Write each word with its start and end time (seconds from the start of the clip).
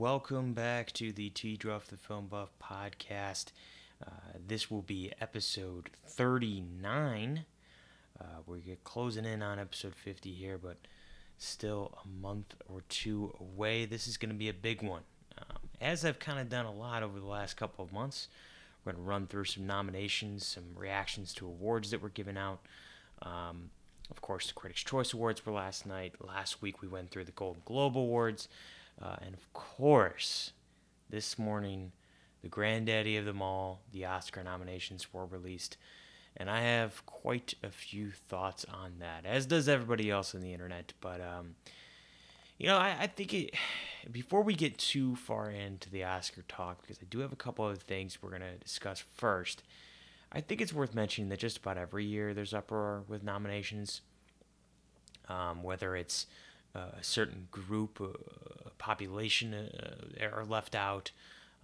welcome 0.00 0.54
back 0.54 0.90
to 0.92 1.12
the 1.12 1.28
T 1.28 1.58
Druff 1.58 1.88
the 1.88 1.96
Film 1.98 2.26
Buff 2.26 2.48
podcast. 2.58 3.52
Uh, 4.02 4.10
this 4.48 4.70
will 4.70 4.80
be 4.80 5.12
episode 5.20 5.90
39. 6.06 7.44
Uh, 8.18 8.24
we're 8.46 8.62
closing 8.82 9.26
in 9.26 9.42
on 9.42 9.58
episode 9.58 9.94
50 9.94 10.32
here, 10.32 10.56
but 10.56 10.78
still 11.36 11.98
a 12.02 12.08
month 12.08 12.54
or 12.66 12.80
two 12.88 13.36
away. 13.38 13.84
This 13.84 14.08
is 14.08 14.16
going 14.16 14.30
to 14.30 14.34
be 14.34 14.48
a 14.48 14.54
big 14.54 14.82
one. 14.82 15.02
Um, 15.36 15.58
as 15.82 16.02
I've 16.06 16.18
kind 16.18 16.40
of 16.40 16.48
done 16.48 16.64
a 16.64 16.72
lot 16.72 17.02
over 17.02 17.20
the 17.20 17.26
last 17.26 17.58
couple 17.58 17.84
of 17.84 17.92
months, 17.92 18.28
we're 18.82 18.92
going 18.92 19.04
to 19.04 19.06
run 19.06 19.26
through 19.26 19.44
some 19.44 19.66
nominations, 19.66 20.46
some 20.46 20.64
reactions 20.74 21.34
to 21.34 21.46
awards 21.46 21.90
that 21.90 22.00
were 22.00 22.08
given 22.08 22.38
out. 22.38 22.60
Um, 23.20 23.68
of 24.10 24.22
course, 24.22 24.46
the 24.46 24.54
Critics' 24.54 24.82
Choice 24.82 25.12
Awards 25.12 25.44
were 25.44 25.52
last 25.52 25.84
night. 25.84 26.14
Last 26.26 26.62
week, 26.62 26.80
we 26.80 26.88
went 26.88 27.10
through 27.10 27.26
the 27.26 27.32
Golden 27.32 27.60
Globe 27.66 27.98
Awards. 27.98 28.48
Uh, 29.00 29.16
and 29.22 29.34
of 29.34 29.52
course, 29.52 30.52
this 31.08 31.38
morning, 31.38 31.92
the 32.42 32.48
granddaddy 32.48 33.16
of 33.16 33.24
them 33.24 33.42
all, 33.42 33.80
the 33.92 34.04
Oscar 34.04 34.42
nominations 34.42 35.12
were 35.12 35.26
released. 35.26 35.76
And 36.36 36.48
I 36.48 36.60
have 36.60 37.04
quite 37.06 37.54
a 37.62 37.70
few 37.70 38.10
thoughts 38.10 38.64
on 38.72 38.94
that, 39.00 39.26
as 39.26 39.46
does 39.46 39.68
everybody 39.68 40.10
else 40.10 40.34
on 40.34 40.40
the 40.40 40.52
internet. 40.52 40.92
But, 41.00 41.20
um, 41.20 41.56
you 42.58 42.66
know, 42.66 42.76
I, 42.76 42.96
I 43.00 43.06
think 43.08 43.34
it, 43.34 43.54
before 44.10 44.42
we 44.42 44.54
get 44.54 44.78
too 44.78 45.16
far 45.16 45.50
into 45.50 45.90
the 45.90 46.04
Oscar 46.04 46.42
talk, 46.48 46.82
because 46.82 46.98
I 47.02 47.06
do 47.10 47.20
have 47.20 47.32
a 47.32 47.36
couple 47.36 47.68
of 47.68 47.82
things 47.82 48.18
we're 48.22 48.30
going 48.30 48.42
to 48.42 48.58
discuss 48.58 49.02
first, 49.16 49.62
I 50.32 50.40
think 50.40 50.60
it's 50.60 50.72
worth 50.72 50.94
mentioning 50.94 51.28
that 51.30 51.40
just 51.40 51.58
about 51.58 51.76
every 51.76 52.04
year 52.04 52.34
there's 52.34 52.54
uproar 52.54 53.02
with 53.08 53.24
nominations, 53.24 54.00
um, 55.28 55.62
whether 55.62 55.96
it's 55.96 56.26
uh, 56.74 56.92
a 57.00 57.02
certain 57.02 57.48
group, 57.50 58.00
uh, 58.00 58.06
population 58.80 59.54
uh, 59.54 60.26
are 60.26 60.44
left 60.44 60.74
out. 60.74 61.12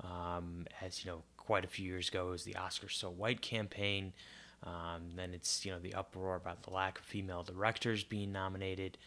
Um, 0.04 0.66
as 0.80 1.04
you 1.04 1.10
know, 1.10 1.22
quite 1.36 1.64
a 1.64 1.68
few 1.68 1.86
years 1.86 2.08
ago, 2.08 2.26
was 2.26 2.44
the 2.44 2.54
Oscars 2.54 2.92
So 2.92 3.10
White 3.10 3.40
campaign. 3.40 4.12
Um, 4.62 5.10
then 5.16 5.34
it's 5.34 5.64
you 5.64 5.72
know 5.72 5.78
the 5.78 5.94
uproar 5.94 6.36
about 6.36 6.62
the 6.62 6.70
lack 6.70 6.98
of 6.98 7.04
female 7.04 7.42
directors 7.42 8.04
being 8.04 8.32
nominated. 8.32 8.98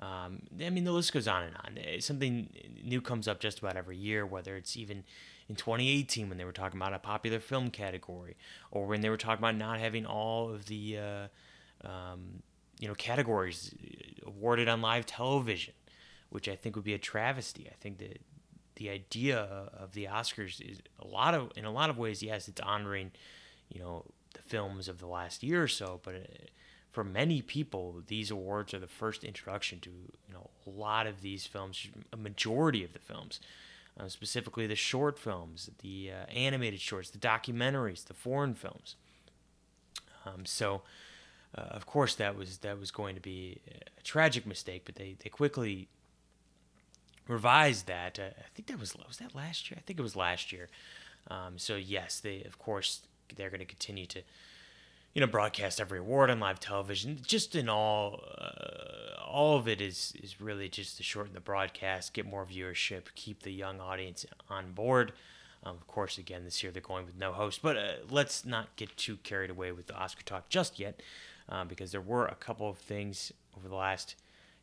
Um, 0.00 0.42
I 0.60 0.70
mean, 0.70 0.84
the 0.84 0.92
list 0.92 1.12
goes 1.12 1.28
on 1.28 1.44
and 1.44 1.56
on. 1.56 2.00
Something 2.00 2.48
new 2.82 3.00
comes 3.00 3.28
up 3.28 3.40
just 3.40 3.60
about 3.60 3.76
every 3.76 3.96
year, 3.96 4.26
whether 4.26 4.56
it's 4.56 4.76
even 4.76 5.04
in 5.48 5.54
2018 5.54 6.28
when 6.28 6.38
they 6.38 6.44
were 6.44 6.52
talking 6.52 6.80
about 6.80 6.94
a 6.94 6.98
popular 6.98 7.38
film 7.38 7.70
category, 7.70 8.36
or 8.70 8.86
when 8.86 9.02
they 9.02 9.10
were 9.10 9.16
talking 9.16 9.40
about 9.40 9.56
not 9.56 9.78
having 9.78 10.04
all 10.04 10.50
of 10.52 10.66
the 10.66 10.98
uh, 10.98 11.86
um, 11.86 12.42
you 12.80 12.88
know 12.88 12.94
categories 12.94 13.72
awarded 14.26 14.68
on 14.68 14.82
live 14.82 15.06
television, 15.06 15.74
which 16.34 16.48
I 16.48 16.56
think 16.56 16.74
would 16.74 16.84
be 16.84 16.94
a 16.94 16.98
travesty. 16.98 17.68
I 17.70 17.76
think 17.80 17.98
that 17.98 18.20
the 18.74 18.90
idea 18.90 19.38
of 19.38 19.92
the 19.92 20.06
Oscars 20.06 20.60
is 20.60 20.80
a 20.98 21.06
lot 21.06 21.32
of 21.32 21.52
in 21.54 21.64
a 21.64 21.70
lot 21.70 21.90
of 21.90 21.96
ways, 21.96 22.24
yes, 22.24 22.48
it's 22.48 22.60
honoring 22.60 23.12
you 23.68 23.80
know 23.80 24.04
the 24.34 24.42
films 24.42 24.88
of 24.88 24.98
the 24.98 25.06
last 25.06 25.42
year 25.42 25.62
or 25.62 25.68
so, 25.68 26.00
but. 26.02 26.14
Uh, 26.14 26.18
for 26.90 27.02
many 27.02 27.42
people, 27.42 28.04
these 28.06 28.30
awards 28.30 28.72
are 28.72 28.78
the 28.78 28.86
first 28.86 29.24
introduction 29.24 29.80
to 29.80 29.90
you 29.90 30.32
know 30.32 30.50
a 30.64 30.70
lot 30.70 31.08
of 31.08 31.22
these 31.22 31.44
films, 31.44 31.88
a 32.12 32.16
majority 32.16 32.84
of 32.84 32.92
the 32.92 33.00
films, 33.00 33.40
uh, 33.98 34.06
specifically 34.06 34.68
the 34.68 34.76
short 34.76 35.18
films, 35.18 35.70
the 35.82 36.12
uh, 36.12 36.30
animated 36.32 36.80
shorts, 36.80 37.10
the 37.10 37.18
documentaries, 37.18 38.04
the 38.04 38.14
foreign 38.14 38.54
films. 38.54 38.94
Um, 40.24 40.46
so 40.46 40.82
uh, 41.56 41.62
of 41.62 41.86
course, 41.86 42.14
that 42.16 42.36
was 42.36 42.58
that 42.58 42.78
was 42.78 42.90
going 42.90 43.14
to 43.14 43.20
be 43.20 43.60
a 43.98 44.02
tragic 44.02 44.46
mistake, 44.46 44.82
but 44.84 44.96
they, 44.96 45.16
they 45.22 45.30
quickly 45.30 45.88
revised 47.28 47.86
that. 47.86 48.18
Uh, 48.18 48.30
I 48.38 48.48
think 48.54 48.68
that 48.68 48.78
was 48.78 48.94
was 49.06 49.18
that 49.18 49.34
last 49.34 49.70
year. 49.70 49.78
I 49.78 49.82
think 49.82 49.98
it 49.98 50.02
was 50.02 50.16
last 50.16 50.52
year. 50.52 50.68
Um, 51.30 51.58
so 51.58 51.76
yes, 51.76 52.20
they 52.20 52.42
of 52.42 52.58
course 52.58 53.00
they're 53.34 53.50
going 53.50 53.60
to 53.60 53.66
continue 53.66 54.06
to 54.06 54.22
you 55.14 55.20
know 55.20 55.26
broadcast 55.26 55.80
every 55.80 55.98
award 55.98 56.30
on 56.30 56.40
live 56.40 56.60
television. 56.60 57.20
Just 57.26 57.54
in 57.54 57.68
all, 57.68 58.20
uh, 58.38 59.22
all 59.26 59.56
of 59.56 59.68
it 59.68 59.80
is 59.80 60.12
is 60.22 60.40
really 60.40 60.68
just 60.68 60.96
to 60.98 61.02
shorten 61.02 61.34
the 61.34 61.40
broadcast, 61.40 62.12
get 62.12 62.26
more 62.26 62.44
viewership, 62.44 63.04
keep 63.14 63.42
the 63.42 63.52
young 63.52 63.80
audience 63.80 64.26
on 64.48 64.72
board. 64.72 65.12
Um, 65.62 65.76
of 65.76 65.86
course, 65.86 66.18
again 66.18 66.44
this 66.44 66.62
year 66.62 66.70
they're 66.70 66.82
going 66.82 67.06
with 67.06 67.16
no 67.16 67.32
host, 67.32 67.60
but 67.62 67.76
uh, 67.76 67.92
let's 68.10 68.44
not 68.44 68.76
get 68.76 68.94
too 68.96 69.16
carried 69.18 69.50
away 69.50 69.72
with 69.72 69.86
the 69.86 69.94
Oscar 69.94 70.22
talk 70.22 70.50
just 70.50 70.78
yet 70.78 71.00
um, 71.48 71.68
because 71.68 71.90
there 71.92 72.00
were 72.02 72.26
a 72.26 72.34
couple 72.34 72.68
of 72.68 72.76
things 72.76 73.32
over 73.56 73.68
the 73.68 73.74
last 73.74 74.14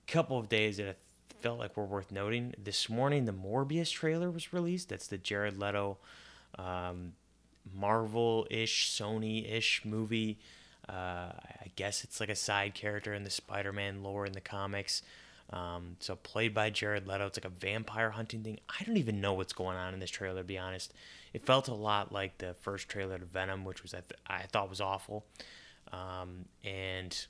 couple 0.08 0.38
of 0.38 0.50
days 0.50 0.78
that 0.78 0.90
I 0.90 0.96
felt 1.42 1.60
like 1.60 1.76
were 1.76 1.86
worth 1.86 2.12
noting. 2.12 2.54
This 2.58 2.90
morning, 2.90 3.26
the 3.26 3.34
Morbius 3.34 3.92
trailer 3.92 4.30
was 4.30 4.54
released. 4.54 4.90
That's 4.90 5.08
the 5.08 5.18
Jared 5.18 5.60
Leto 5.60 5.98
um, 6.58 7.14
Marvel 7.74 8.48
ish, 8.50 8.90
Sony 8.90 9.52
ish 9.52 9.84
movie. 9.84 10.38
Uh, 10.88 11.32
I 11.34 11.72
guess 11.76 12.04
it's 12.04 12.20
like 12.20 12.30
a 12.30 12.36
side 12.36 12.74
character 12.74 13.14
in 13.14 13.24
the 13.24 13.30
Spider 13.30 13.72
Man 13.72 14.04
lore 14.04 14.26
in 14.26 14.34
the 14.34 14.42
comics. 14.42 15.02
Um, 15.52 15.98
so 16.00 16.16
played 16.16 16.54
by 16.54 16.70
Jared 16.70 17.08
Leto, 17.08 17.26
it's 17.26 17.38
like 17.38 17.46
a 17.46 17.50
vampire 17.50 18.12
hunting 18.12 18.42
thing. 18.44 18.60
I 18.70 18.84
don't 18.84 18.98
even 18.98 19.20
know 19.20 19.34
what's 19.34 19.54
going 19.54 19.78
on 19.78 19.94
in 19.94 20.00
this 20.00 20.10
trailer. 20.10 20.42
To 20.42 20.48
be 20.48 20.58
honest, 20.58 20.94
it 21.34 21.46
felt 21.46 21.68
a 21.68 21.74
lot 21.74 22.12
like 22.12 22.38
the 22.38 22.54
first 22.62 22.88
trailer 22.88 23.18
to 23.18 23.26
Venom, 23.26 23.66
which 23.66 23.84
was 23.84 23.94
I, 23.94 24.02
th- 24.02 24.20
I 24.28 24.44
thought 24.44 24.70
was 24.70 24.82
awful. 24.82 25.26
Um, 25.92 26.46
and 26.64 27.26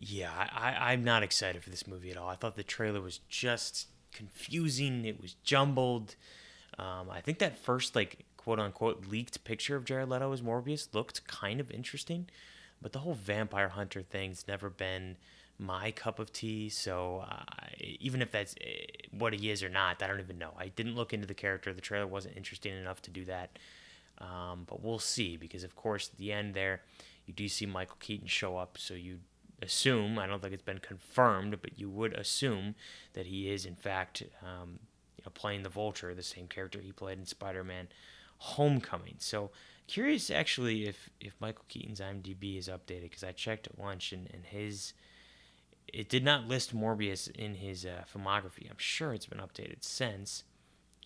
yeah, 0.00 0.30
I, 0.34 0.92
I'm 0.92 1.04
not 1.04 1.22
excited 1.22 1.62
for 1.62 1.68
this 1.68 1.86
movie 1.86 2.10
at 2.10 2.16
all. 2.16 2.28
I 2.28 2.34
thought 2.34 2.56
the 2.56 2.62
trailer 2.62 3.02
was 3.02 3.20
just 3.28 3.88
confusing. 4.12 5.04
It 5.04 5.20
was 5.20 5.34
jumbled. 5.44 6.16
Um, 6.78 7.10
I 7.10 7.20
think 7.20 7.38
that 7.38 7.58
first 7.58 7.94
like 7.94 8.24
quote 8.38 8.58
unquote 8.58 9.06
leaked 9.06 9.44
picture 9.44 9.76
of 9.76 9.84
Jared 9.84 10.08
Leto 10.08 10.32
as 10.32 10.40
Morbius 10.40 10.94
looked 10.94 11.26
kind 11.26 11.60
of 11.60 11.70
interesting, 11.70 12.28
but 12.80 12.92
the 12.92 13.00
whole 13.00 13.12
vampire 13.12 13.68
hunter 13.68 14.00
thing's 14.00 14.48
never 14.48 14.70
been 14.70 15.16
my 15.58 15.90
cup 15.90 16.18
of 16.18 16.32
tea. 16.32 16.70
So 16.70 17.26
uh, 17.30 17.42
even 17.80 18.22
if 18.22 18.30
that's 18.30 18.54
eh, 18.62 18.86
what 19.10 19.34
he 19.34 19.50
is 19.50 19.62
or 19.62 19.68
not, 19.68 20.02
I 20.02 20.06
don't 20.06 20.20
even 20.20 20.38
know. 20.38 20.54
I 20.58 20.68
didn't 20.68 20.96
look 20.96 21.12
into 21.12 21.26
the 21.26 21.34
character. 21.34 21.74
The 21.74 21.82
trailer 21.82 22.06
wasn't 22.06 22.38
interesting 22.38 22.74
enough 22.74 23.02
to 23.02 23.10
do 23.10 23.26
that. 23.26 23.58
Um, 24.16 24.64
but 24.66 24.82
we'll 24.82 24.98
see 24.98 25.36
because, 25.36 25.62
of 25.62 25.76
course, 25.76 26.08
at 26.10 26.18
the 26.18 26.32
end 26.32 26.54
there, 26.54 26.80
you 27.26 27.34
do 27.34 27.48
see 27.48 27.66
Michael 27.66 27.96
Keaton 28.00 28.26
show 28.26 28.56
up. 28.56 28.78
So 28.78 28.94
you 28.94 29.18
assume, 29.62 30.18
I 30.18 30.26
don't 30.26 30.40
think 30.42 30.54
it's 30.54 30.62
been 30.62 30.78
confirmed, 30.78 31.58
but 31.60 31.78
you 31.78 31.90
would 31.90 32.14
assume 32.14 32.74
that 33.12 33.26
he 33.26 33.50
is, 33.50 33.66
in 33.66 33.76
fact, 33.76 34.22
um, 34.42 34.80
you 35.16 35.24
know, 35.24 35.32
playing 35.34 35.62
the 35.62 35.68
Vulture, 35.68 36.14
the 36.14 36.22
same 36.22 36.48
character 36.48 36.80
he 36.80 36.92
played 36.92 37.18
in 37.18 37.26
Spider 37.26 37.64
Man 37.64 37.88
Homecoming. 38.38 39.16
So 39.18 39.50
curious 39.86 40.30
actually 40.30 40.86
if, 40.86 41.10
if 41.20 41.34
Michael 41.40 41.64
Keaton's 41.68 42.00
IMDb 42.00 42.56
is 42.58 42.68
updated 42.68 43.02
because 43.02 43.24
I 43.24 43.32
checked 43.32 43.66
at 43.66 43.78
lunch 43.78 44.12
and, 44.12 44.28
and 44.32 44.44
his. 44.44 44.92
It 45.92 46.08
did 46.08 46.24
not 46.24 46.46
list 46.46 46.74
Morbius 46.74 47.28
in 47.32 47.56
his 47.56 47.84
uh, 47.84 48.04
filmography. 48.14 48.70
I'm 48.70 48.78
sure 48.78 49.12
it's 49.12 49.26
been 49.26 49.40
updated 49.40 49.82
since. 49.82 50.44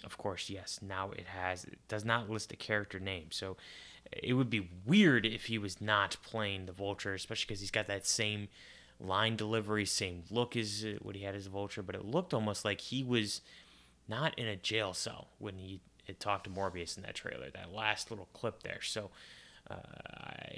Of 0.05 0.19
course, 0.19 0.51
yes, 0.51 0.81
now 0.83 1.13
it 1.13 1.27
has. 1.27 1.65
It 1.65 1.79
does 1.89 2.05
not 2.05 2.29
list 2.29 2.53
a 2.53 2.57
character 2.57 3.01
name. 3.01 3.29
So 3.31 3.57
it 4.13 4.35
would 4.35 4.51
be 4.51 4.69
weird 4.87 5.27
if 5.27 5.47
he 5.47 5.59
was 5.59 5.81
not 5.81 6.17
playing 6.23 6.67
the 6.67 6.73
Vulture, 6.73 7.15
especially 7.15 7.47
because 7.49 7.61
he's 7.61 7.71
got 7.71 7.87
that 7.87 8.07
same 8.07 8.49
line 9.01 9.37
delivery, 9.37 9.85
same 9.85 10.23
look 10.31 10.57
as 10.57 10.87
what 11.03 11.17
he 11.17 11.23
had 11.23 11.35
as 11.35 11.47
a 11.47 11.51
Vulture. 11.51 11.83
But 11.83 11.95
it 11.95 12.05
looked 12.05 12.33
almost 12.33 12.65
like 12.65 12.81
he 12.81 13.03
was 13.03 13.41
not 14.09 14.39
in 14.39 14.47
a 14.47 14.57
jail 14.57 14.93
cell 14.93 15.29
when 15.39 15.59
he 15.59 15.81
had 16.07 16.21
talked 16.21 16.45
to 16.45 16.51
Morbius 16.51 16.97
in 16.97 17.03
that 17.03 17.15
trailer, 17.15 17.51
that 17.51 17.73
last 17.73 18.11
little 18.11 18.29
clip 18.33 18.63
there. 18.63 18.83
So, 18.83 19.11
uh, 19.71 19.77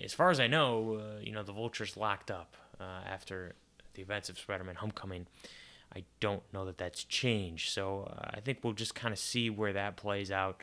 as 0.02 0.12
far 0.12 0.30
as 0.30 0.40
I 0.40 0.48
know, 0.48 1.00
uh, 1.00 1.20
you 1.20 1.32
know, 1.32 1.44
the 1.44 1.52
Vulture's 1.52 1.96
locked 1.96 2.30
up 2.30 2.56
uh, 2.80 3.00
after 3.08 3.54
the 3.94 4.02
events 4.02 4.28
of 4.28 4.38
Spider 4.38 4.64
Man 4.64 4.74
Homecoming. 4.74 5.26
I 5.94 6.04
don't 6.20 6.42
know 6.52 6.66
that 6.66 6.78
that's 6.78 7.04
changed. 7.04 7.70
So 7.70 8.12
uh, 8.12 8.30
I 8.34 8.40
think 8.40 8.58
we'll 8.62 8.72
just 8.72 8.94
kind 8.94 9.12
of 9.12 9.18
see 9.18 9.48
where 9.50 9.72
that 9.72 9.96
plays 9.96 10.30
out. 10.30 10.62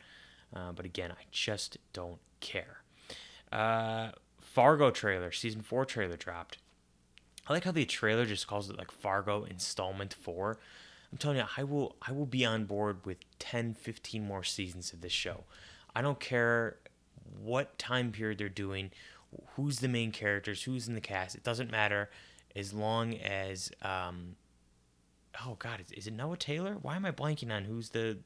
Uh, 0.54 0.72
but 0.72 0.84
again, 0.84 1.10
I 1.10 1.24
just 1.30 1.78
don't 1.92 2.20
care. 2.40 2.82
Uh, 3.50 4.10
Fargo 4.40 4.90
trailer, 4.90 5.32
season 5.32 5.62
four 5.62 5.84
trailer 5.84 6.16
dropped. 6.16 6.58
I 7.46 7.52
like 7.52 7.64
how 7.64 7.72
the 7.72 7.84
trailer 7.84 8.24
just 8.24 8.46
calls 8.46 8.70
it 8.70 8.78
like 8.78 8.90
Fargo 8.90 9.44
installment 9.44 10.14
four. 10.14 10.58
I'm 11.10 11.18
telling 11.18 11.38
you, 11.38 11.44
I 11.56 11.64
will 11.64 11.96
I 12.02 12.12
will 12.12 12.26
be 12.26 12.44
on 12.44 12.64
board 12.64 13.04
with 13.04 13.18
10, 13.38 13.74
15 13.74 14.26
more 14.26 14.42
seasons 14.42 14.92
of 14.92 15.00
this 15.00 15.12
show. 15.12 15.44
I 15.94 16.02
don't 16.02 16.18
care 16.18 16.78
what 17.42 17.78
time 17.78 18.12
period 18.12 18.38
they're 18.38 18.48
doing, 18.48 18.90
who's 19.54 19.78
the 19.78 19.88
main 19.88 20.12
characters, 20.12 20.62
who's 20.62 20.88
in 20.88 20.94
the 20.94 21.00
cast. 21.00 21.34
It 21.34 21.44
doesn't 21.44 21.70
matter 21.70 22.10
as 22.56 22.72
long 22.72 23.14
as 23.14 23.70
um, 23.82 24.36
oh 25.44 25.56
god, 25.58 25.80
is, 25.80 25.92
is 25.92 26.06
it 26.06 26.14
Noah 26.14 26.36
Taylor? 26.36 26.76
Why 26.80 26.96
am 26.96 27.04
I 27.04 27.10
blanking 27.10 27.52
on 27.52 27.64
who's 27.64 27.90
the 27.90 28.18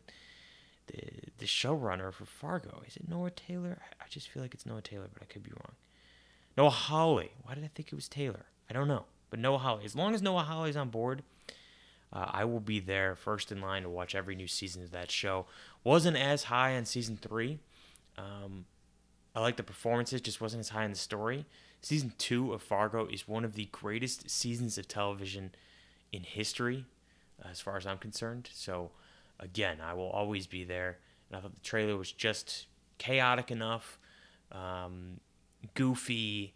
the 0.88 1.30
the 1.38 1.46
showrunner 1.46 2.12
for 2.12 2.26
Fargo? 2.26 2.82
Is 2.86 2.96
it 2.96 3.08
Noah 3.08 3.30
Taylor? 3.30 3.80
I, 4.00 4.04
just 4.08 4.28
feel 4.28 4.42
like 4.42 4.54
it's 4.54 4.66
Noah 4.66 4.82
Taylor, 4.82 5.08
but 5.12 5.22
I 5.22 5.26
could 5.26 5.42
be 5.42 5.52
wrong. 5.52 5.74
Noah 6.56 6.70
Hawley. 6.70 7.30
Why 7.42 7.54
did 7.54 7.64
I 7.64 7.70
think 7.74 7.88
it 7.88 7.94
was 7.94 8.08
Taylor? 8.08 8.46
I 8.68 8.72
don't 8.72 8.88
know, 8.88 9.04
but 9.30 9.38
Noah 9.38 9.58
Hawley. 9.58 9.84
As 9.84 9.94
long 9.94 10.14
as 10.14 10.22
Noah 10.22 10.42
Hawley's 10.42 10.76
on 10.76 10.90
board, 10.90 11.22
Uh, 12.10 12.26
I 12.30 12.44
will 12.46 12.60
be 12.60 12.80
there 12.80 13.14
first 13.14 13.52
in 13.52 13.60
line 13.60 13.82
to 13.82 13.90
watch 13.90 14.14
every 14.14 14.34
new 14.34 14.48
season 14.48 14.82
of 14.82 14.90
that 14.92 15.10
show. 15.10 15.44
Wasn't 15.84 16.16
as 16.16 16.44
high 16.44 16.74
on 16.76 16.86
season 16.86 17.18
three. 17.18 17.58
Um, 18.16 18.64
I 19.34 19.40
like 19.40 19.56
the 19.56 19.62
performances, 19.62 20.22
just 20.22 20.40
wasn't 20.40 20.60
as 20.60 20.70
high 20.70 20.84
in 20.84 20.90
the 20.90 20.96
story. 20.96 21.44
Season 21.82 22.14
two 22.16 22.54
of 22.54 22.62
Fargo 22.62 23.06
is 23.06 23.28
one 23.28 23.44
of 23.44 23.54
the 23.54 23.66
greatest 23.66 24.30
seasons 24.30 24.78
of 24.78 24.88
television 24.88 25.54
in 26.10 26.22
history, 26.22 26.86
as 27.44 27.60
far 27.60 27.76
as 27.76 27.86
I'm 27.86 27.98
concerned. 27.98 28.48
So, 28.52 28.90
again, 29.40 29.78
I 29.82 29.94
will 29.94 30.10
always 30.10 30.46
be 30.46 30.64
there. 30.64 30.98
And 31.28 31.38
I 31.38 31.40
thought 31.40 31.54
the 31.54 31.68
trailer 31.68 31.96
was 31.96 32.12
just 32.12 32.66
chaotic 32.98 33.50
enough, 33.50 33.98
um, 34.52 35.20
goofy. 35.74 36.54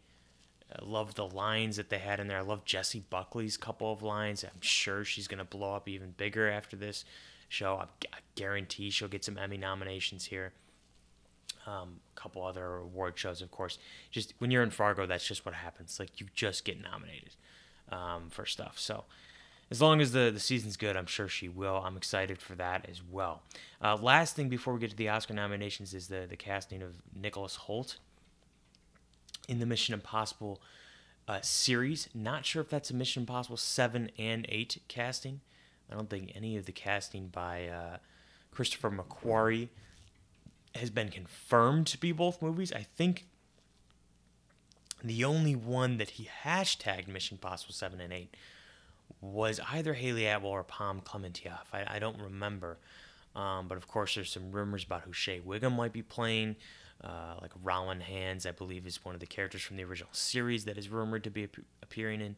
I 0.74 0.84
love 0.84 1.14
the 1.14 1.26
lines 1.26 1.76
that 1.76 1.90
they 1.90 1.98
had 1.98 2.18
in 2.18 2.28
there. 2.28 2.38
I 2.38 2.42
love 2.42 2.64
Jessie 2.64 3.04
Buckley's 3.10 3.56
couple 3.56 3.92
of 3.92 4.02
lines. 4.02 4.42
I'm 4.44 4.60
sure 4.60 5.04
she's 5.04 5.28
going 5.28 5.38
to 5.38 5.44
blow 5.44 5.74
up 5.74 5.88
even 5.88 6.12
bigger 6.12 6.48
after 6.48 6.76
this 6.76 7.04
show. 7.48 7.76
I, 7.76 7.84
I 8.12 8.18
guarantee 8.34 8.90
she'll 8.90 9.08
get 9.08 9.24
some 9.24 9.36
Emmy 9.36 9.58
nominations 9.58 10.26
here. 10.26 10.52
Um, 11.66 12.00
a 12.16 12.20
couple 12.20 12.44
other 12.44 12.76
award 12.76 13.18
shows, 13.18 13.42
of 13.42 13.50
course. 13.50 13.78
Just 14.10 14.34
when 14.38 14.50
you're 14.50 14.62
in 14.62 14.70
Fargo, 14.70 15.06
that's 15.06 15.28
just 15.28 15.44
what 15.44 15.54
happens. 15.54 16.00
Like 16.00 16.20
you 16.20 16.26
just 16.34 16.64
get 16.64 16.80
nominated 16.82 17.36
um, 17.90 18.30
for 18.30 18.46
stuff. 18.46 18.78
So 18.78 19.04
as 19.72 19.80
long 19.80 20.02
as 20.02 20.12
the, 20.12 20.30
the 20.30 20.38
season's 20.38 20.76
good, 20.76 20.98
I'm 20.98 21.06
sure 21.06 21.28
she 21.28 21.48
will. 21.48 21.76
I'm 21.82 21.96
excited 21.96 22.42
for 22.42 22.54
that 22.56 22.86
as 22.90 23.02
well. 23.02 23.40
Uh, 23.80 23.96
last 23.96 24.36
thing 24.36 24.50
before 24.50 24.74
we 24.74 24.80
get 24.80 24.90
to 24.90 24.96
the 24.96 25.08
Oscar 25.08 25.32
nominations 25.32 25.94
is 25.94 26.08
the, 26.08 26.26
the 26.28 26.36
casting 26.36 26.82
of 26.82 26.96
Nicholas 27.18 27.60
Hoult 27.66 27.96
in 29.48 29.60
the 29.60 29.64
Mission 29.64 29.94
Impossible 29.94 30.60
uh, 31.26 31.40
series. 31.40 32.10
Not 32.12 32.44
sure 32.44 32.60
if 32.60 32.68
that's 32.68 32.90
a 32.90 32.94
Mission 32.94 33.22
Impossible 33.22 33.56
7 33.56 34.10
and 34.18 34.44
8 34.46 34.82
casting. 34.88 35.40
I 35.90 35.94
don't 35.94 36.10
think 36.10 36.32
any 36.34 36.58
of 36.58 36.66
the 36.66 36.72
casting 36.72 37.28
by 37.28 37.68
uh, 37.68 37.96
Christopher 38.50 38.90
McQuarrie 38.90 39.70
has 40.74 40.90
been 40.90 41.08
confirmed 41.08 41.86
to 41.86 41.98
be 41.98 42.12
both 42.12 42.42
movies. 42.42 42.74
I 42.74 42.82
think 42.94 43.24
the 45.02 45.24
only 45.24 45.56
one 45.56 45.96
that 45.96 46.10
he 46.10 46.28
hashtagged 46.44 47.08
Mission 47.08 47.36
Impossible 47.36 47.72
7 47.72 48.02
and 48.02 48.12
8 48.12 48.36
was 49.22 49.60
either 49.72 49.94
Hayley 49.94 50.26
Atwell 50.26 50.52
or 50.52 50.64
Pom 50.64 51.00
Klementieff. 51.00 51.72
I, 51.72 51.96
I 51.96 51.98
don't 51.98 52.20
remember. 52.20 52.78
Um, 53.34 53.68
but 53.68 53.78
of 53.78 53.88
course, 53.88 54.14
there's 54.16 54.30
some 54.30 54.50
rumors 54.50 54.84
about 54.84 55.02
who 55.02 55.12
Shea 55.12 55.38
Whigham 55.38 55.74
might 55.74 55.92
be 55.92 56.02
playing. 56.02 56.56
Uh, 57.02 57.36
like 57.40 57.52
Rowan 57.62 58.00
Hands, 58.00 58.44
I 58.44 58.50
believe, 58.50 58.86
is 58.86 59.04
one 59.04 59.14
of 59.14 59.20
the 59.20 59.26
characters 59.26 59.62
from 59.62 59.76
the 59.76 59.84
original 59.84 60.10
series 60.12 60.66
that 60.66 60.76
is 60.76 60.88
rumored 60.88 61.24
to 61.24 61.30
be 61.30 61.44
ap- 61.44 61.56
appearing 61.82 62.20
in, 62.20 62.36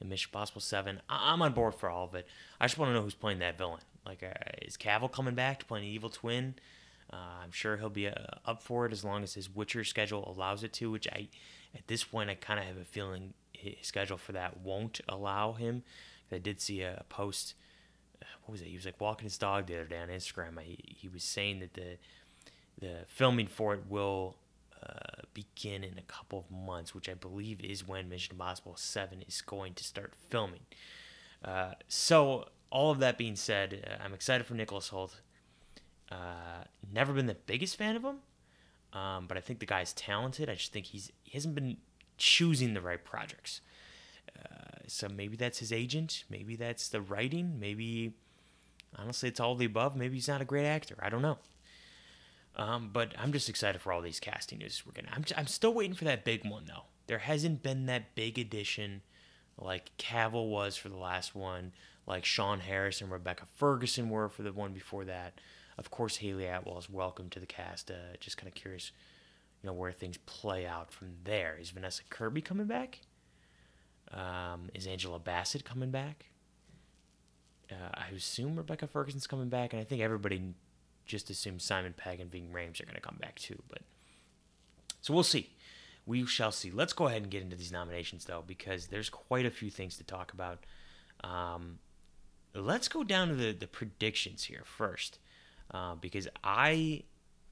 in 0.00 0.08
Mission 0.08 0.28
Impossible 0.28 0.60
7. 0.60 1.00
I- 1.08 1.32
am 1.32 1.42
on 1.42 1.52
board 1.52 1.74
for 1.74 1.88
all 1.88 2.04
of 2.04 2.14
it. 2.14 2.26
I 2.60 2.66
just 2.66 2.78
want 2.78 2.90
to 2.90 2.94
know 2.94 3.02
who's 3.02 3.14
playing 3.14 3.38
that 3.38 3.56
villain. 3.56 3.80
Like, 4.04 4.22
uh, 4.22 4.34
is 4.62 4.76
Cavill 4.76 5.10
coming 5.10 5.34
back 5.34 5.60
to 5.60 5.66
play 5.66 5.80
an 5.80 5.86
evil 5.86 6.10
twin? 6.10 6.54
Uh, 7.12 7.42
I'm 7.42 7.50
sure 7.52 7.76
he'll 7.76 7.90
be 7.90 8.08
uh, 8.08 8.12
up 8.44 8.62
for 8.62 8.86
it 8.86 8.92
as 8.92 9.04
long 9.04 9.22
as 9.22 9.34
his 9.34 9.52
Witcher 9.52 9.82
schedule 9.82 10.32
allows 10.36 10.62
it 10.62 10.72
to, 10.74 10.90
which 10.90 11.08
I, 11.08 11.28
at 11.74 11.86
this 11.88 12.04
point, 12.04 12.30
I 12.30 12.34
kind 12.34 12.60
of 12.60 12.66
have 12.66 12.76
a 12.76 12.84
feeling 12.84 13.34
his 13.52 13.74
schedule 13.82 14.16
for 14.16 14.32
that 14.32 14.58
won't 14.60 15.00
allow 15.08 15.52
him. 15.52 15.82
I 16.34 16.38
did 16.38 16.60
see 16.60 16.82
a 16.82 17.04
post. 17.08 17.54
Uh, 18.20 18.26
what 18.44 18.52
was 18.52 18.60
it? 18.62 18.68
He 18.68 18.76
was 18.76 18.84
like 18.84 19.00
walking 19.00 19.24
his 19.24 19.38
dog 19.38 19.66
the 19.66 19.74
other 19.74 19.86
day 19.86 19.98
on 19.98 20.08
Instagram. 20.08 20.60
He, 20.60 20.78
he 20.84 21.08
was 21.08 21.22
saying 21.22 21.60
that 21.60 21.74
the 21.74 21.98
the 22.80 23.04
filming 23.06 23.46
for 23.46 23.74
it 23.74 23.82
will 23.88 24.36
uh, 24.82 25.22
begin 25.32 25.84
in 25.84 25.96
a 25.98 26.02
couple 26.02 26.38
of 26.38 26.50
months, 26.50 26.94
which 26.94 27.08
I 27.08 27.14
believe 27.14 27.60
is 27.60 27.86
when 27.86 28.08
Mission 28.08 28.34
Impossible 28.34 28.76
7 28.76 29.22
is 29.26 29.40
going 29.40 29.74
to 29.74 29.84
start 29.84 30.12
filming. 30.28 30.60
Uh, 31.44 31.72
so, 31.88 32.48
all 32.70 32.90
of 32.90 32.98
that 32.98 33.16
being 33.16 33.36
said, 33.36 33.86
uh, 33.86 34.02
I'm 34.04 34.12
excited 34.12 34.46
for 34.46 34.54
Nicholas 34.54 34.90
Hoult. 34.90 35.20
Uh, 36.10 36.64
never 36.92 37.12
been 37.12 37.26
the 37.26 37.34
biggest 37.34 37.76
fan 37.76 37.96
of 37.96 38.04
him, 38.04 38.16
um, 38.92 39.26
but 39.26 39.36
I 39.36 39.40
think 39.40 39.60
the 39.60 39.66
guy's 39.66 39.92
talented. 39.92 40.50
I 40.50 40.54
just 40.54 40.72
think 40.72 40.86
he's 40.86 41.10
he 41.22 41.32
hasn't 41.32 41.54
been 41.54 41.78
choosing 42.18 42.74
the 42.74 42.80
right 42.80 43.02
projects. 43.02 43.60
Uh, 44.38 44.73
so 44.86 45.08
maybe 45.08 45.36
that's 45.36 45.58
his 45.58 45.72
agent. 45.72 46.24
Maybe 46.28 46.56
that's 46.56 46.88
the 46.88 47.00
writing. 47.00 47.58
Maybe, 47.58 48.14
honestly, 48.96 49.28
it's 49.28 49.40
all 49.40 49.54
the 49.54 49.66
above. 49.66 49.96
Maybe 49.96 50.14
he's 50.14 50.28
not 50.28 50.40
a 50.40 50.44
great 50.46 50.66
actor. 50.66 50.96
I 51.00 51.08
don't 51.08 51.22
know. 51.22 51.38
Um, 52.56 52.90
but 52.92 53.14
I'm 53.18 53.32
just 53.32 53.48
excited 53.48 53.80
for 53.80 53.92
all 53.92 54.00
these 54.00 54.20
casting 54.20 54.58
news 54.58 54.82
we're 54.86 54.92
getting. 54.92 55.10
I'm, 55.12 55.24
I'm 55.36 55.46
still 55.46 55.74
waiting 55.74 55.94
for 55.94 56.04
that 56.04 56.24
big 56.24 56.48
one 56.48 56.64
though. 56.66 56.84
There 57.06 57.18
hasn't 57.18 57.62
been 57.62 57.86
that 57.86 58.14
big 58.14 58.38
addition 58.38 59.02
like 59.58 59.90
Cavill 59.98 60.48
was 60.48 60.76
for 60.76 60.88
the 60.88 60.96
last 60.96 61.34
one, 61.34 61.72
like 62.06 62.24
Sean 62.24 62.60
Harris 62.60 63.00
and 63.00 63.10
Rebecca 63.10 63.46
Ferguson 63.56 64.10
were 64.10 64.28
for 64.28 64.42
the 64.42 64.52
one 64.52 64.72
before 64.72 65.04
that. 65.04 65.40
Of 65.78 65.90
course, 65.90 66.16
Hayley 66.16 66.46
Atwell 66.46 66.78
is 66.78 66.90
welcome 66.90 67.30
to 67.30 67.40
the 67.40 67.46
cast. 67.46 67.90
Uh, 67.90 68.16
just 68.20 68.36
kind 68.36 68.48
of 68.48 68.54
curious, 68.54 68.92
you 69.62 69.66
know, 69.66 69.72
where 69.72 69.92
things 69.92 70.18
play 70.18 70.66
out 70.66 70.92
from 70.92 71.14
there. 71.24 71.56
Is 71.60 71.70
Vanessa 71.70 72.02
Kirby 72.10 72.42
coming 72.42 72.66
back? 72.66 73.00
Um, 74.14 74.70
is 74.74 74.86
Angela 74.86 75.18
Bassett 75.18 75.64
coming 75.64 75.90
back? 75.90 76.26
Uh, 77.70 77.90
I 77.94 78.14
assume 78.14 78.56
Rebecca 78.56 78.86
Ferguson's 78.86 79.26
coming 79.26 79.48
back, 79.48 79.72
and 79.72 79.80
I 79.80 79.84
think 79.84 80.00
everybody 80.00 80.54
just 81.04 81.30
assumes 81.30 81.64
Simon 81.64 81.94
Pegg 81.96 82.20
and 82.20 82.30
Ving 82.30 82.50
Rhames 82.52 82.80
are 82.80 82.84
going 82.84 82.94
to 82.94 83.00
come 83.00 83.18
back 83.20 83.36
too. 83.36 83.60
But 83.68 83.80
so 85.00 85.12
we'll 85.12 85.22
see. 85.22 85.50
We 86.06 86.26
shall 86.26 86.52
see. 86.52 86.70
Let's 86.70 86.92
go 86.92 87.06
ahead 87.06 87.22
and 87.22 87.30
get 87.30 87.42
into 87.42 87.56
these 87.56 87.72
nominations 87.72 88.26
though, 88.26 88.44
because 88.46 88.86
there's 88.86 89.10
quite 89.10 89.46
a 89.46 89.50
few 89.50 89.70
things 89.70 89.96
to 89.96 90.04
talk 90.04 90.32
about. 90.32 90.64
Um, 91.22 91.78
let's 92.54 92.88
go 92.88 93.02
down 93.02 93.28
to 93.28 93.34
the, 93.34 93.52
the 93.52 93.66
predictions 93.66 94.44
here 94.44 94.62
first, 94.64 95.18
uh, 95.72 95.94
because 95.94 96.28
I 96.44 97.02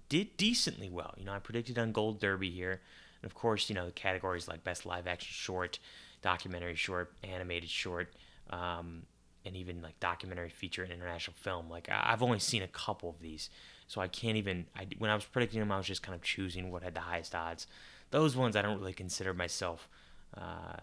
did 0.09 0.37
decently 0.37 0.91
well. 0.91 1.15
You 1.17 1.25
know, 1.25 1.33
I 1.33 1.39
predicted 1.39 1.79
on 1.79 1.93
Gold 1.93 2.21
Derby 2.21 2.51
here, 2.51 2.83
and 3.23 3.31
of 3.31 3.35
course, 3.35 3.69
you 3.69 3.75
know 3.75 3.87
the 3.87 3.93
categories 3.93 4.47
like 4.47 4.63
best 4.63 4.85
live 4.85 5.07
action 5.07 5.33
short, 5.33 5.79
documentary 6.23 6.75
short, 6.75 7.13
animated 7.23 7.69
short. 7.71 8.15
Um, 8.51 9.03
and 9.45 9.57
even 9.57 9.83
like 9.83 9.99
documentary 10.01 10.51
feature 10.51 10.83
and 10.83 10.93
international 10.93 11.35
film. 11.37 11.69
Like 11.69 11.89
I've 11.91 12.23
only 12.23 12.39
seen 12.39 12.63
a 12.63 12.69
couple 12.69 13.11
of 13.11 13.21
these, 13.21 13.51
so 13.87 14.01
I 14.01 14.09
can't 14.09 14.37
even. 14.37 14.67
I, 14.77 14.87
when 14.99 15.11
I 15.11 15.15
was 15.15 15.25
predicting 15.25 15.61
them, 15.61 15.73
I 15.73 15.77
was 15.77 15.87
just 15.87 16.03
kind 16.03 16.15
of 16.15 16.23
choosing 16.23 16.71
what 16.71 16.83
had 16.83 16.95
the 16.95 17.01
highest 17.01 17.35
odds. 17.35 17.67
Those 18.11 18.37
ones 18.37 18.57
I 18.57 18.63
don't 18.63 18.79
really 18.79 18.93
consider 18.93 19.35
myself 19.35 19.89
uh, 20.37 20.77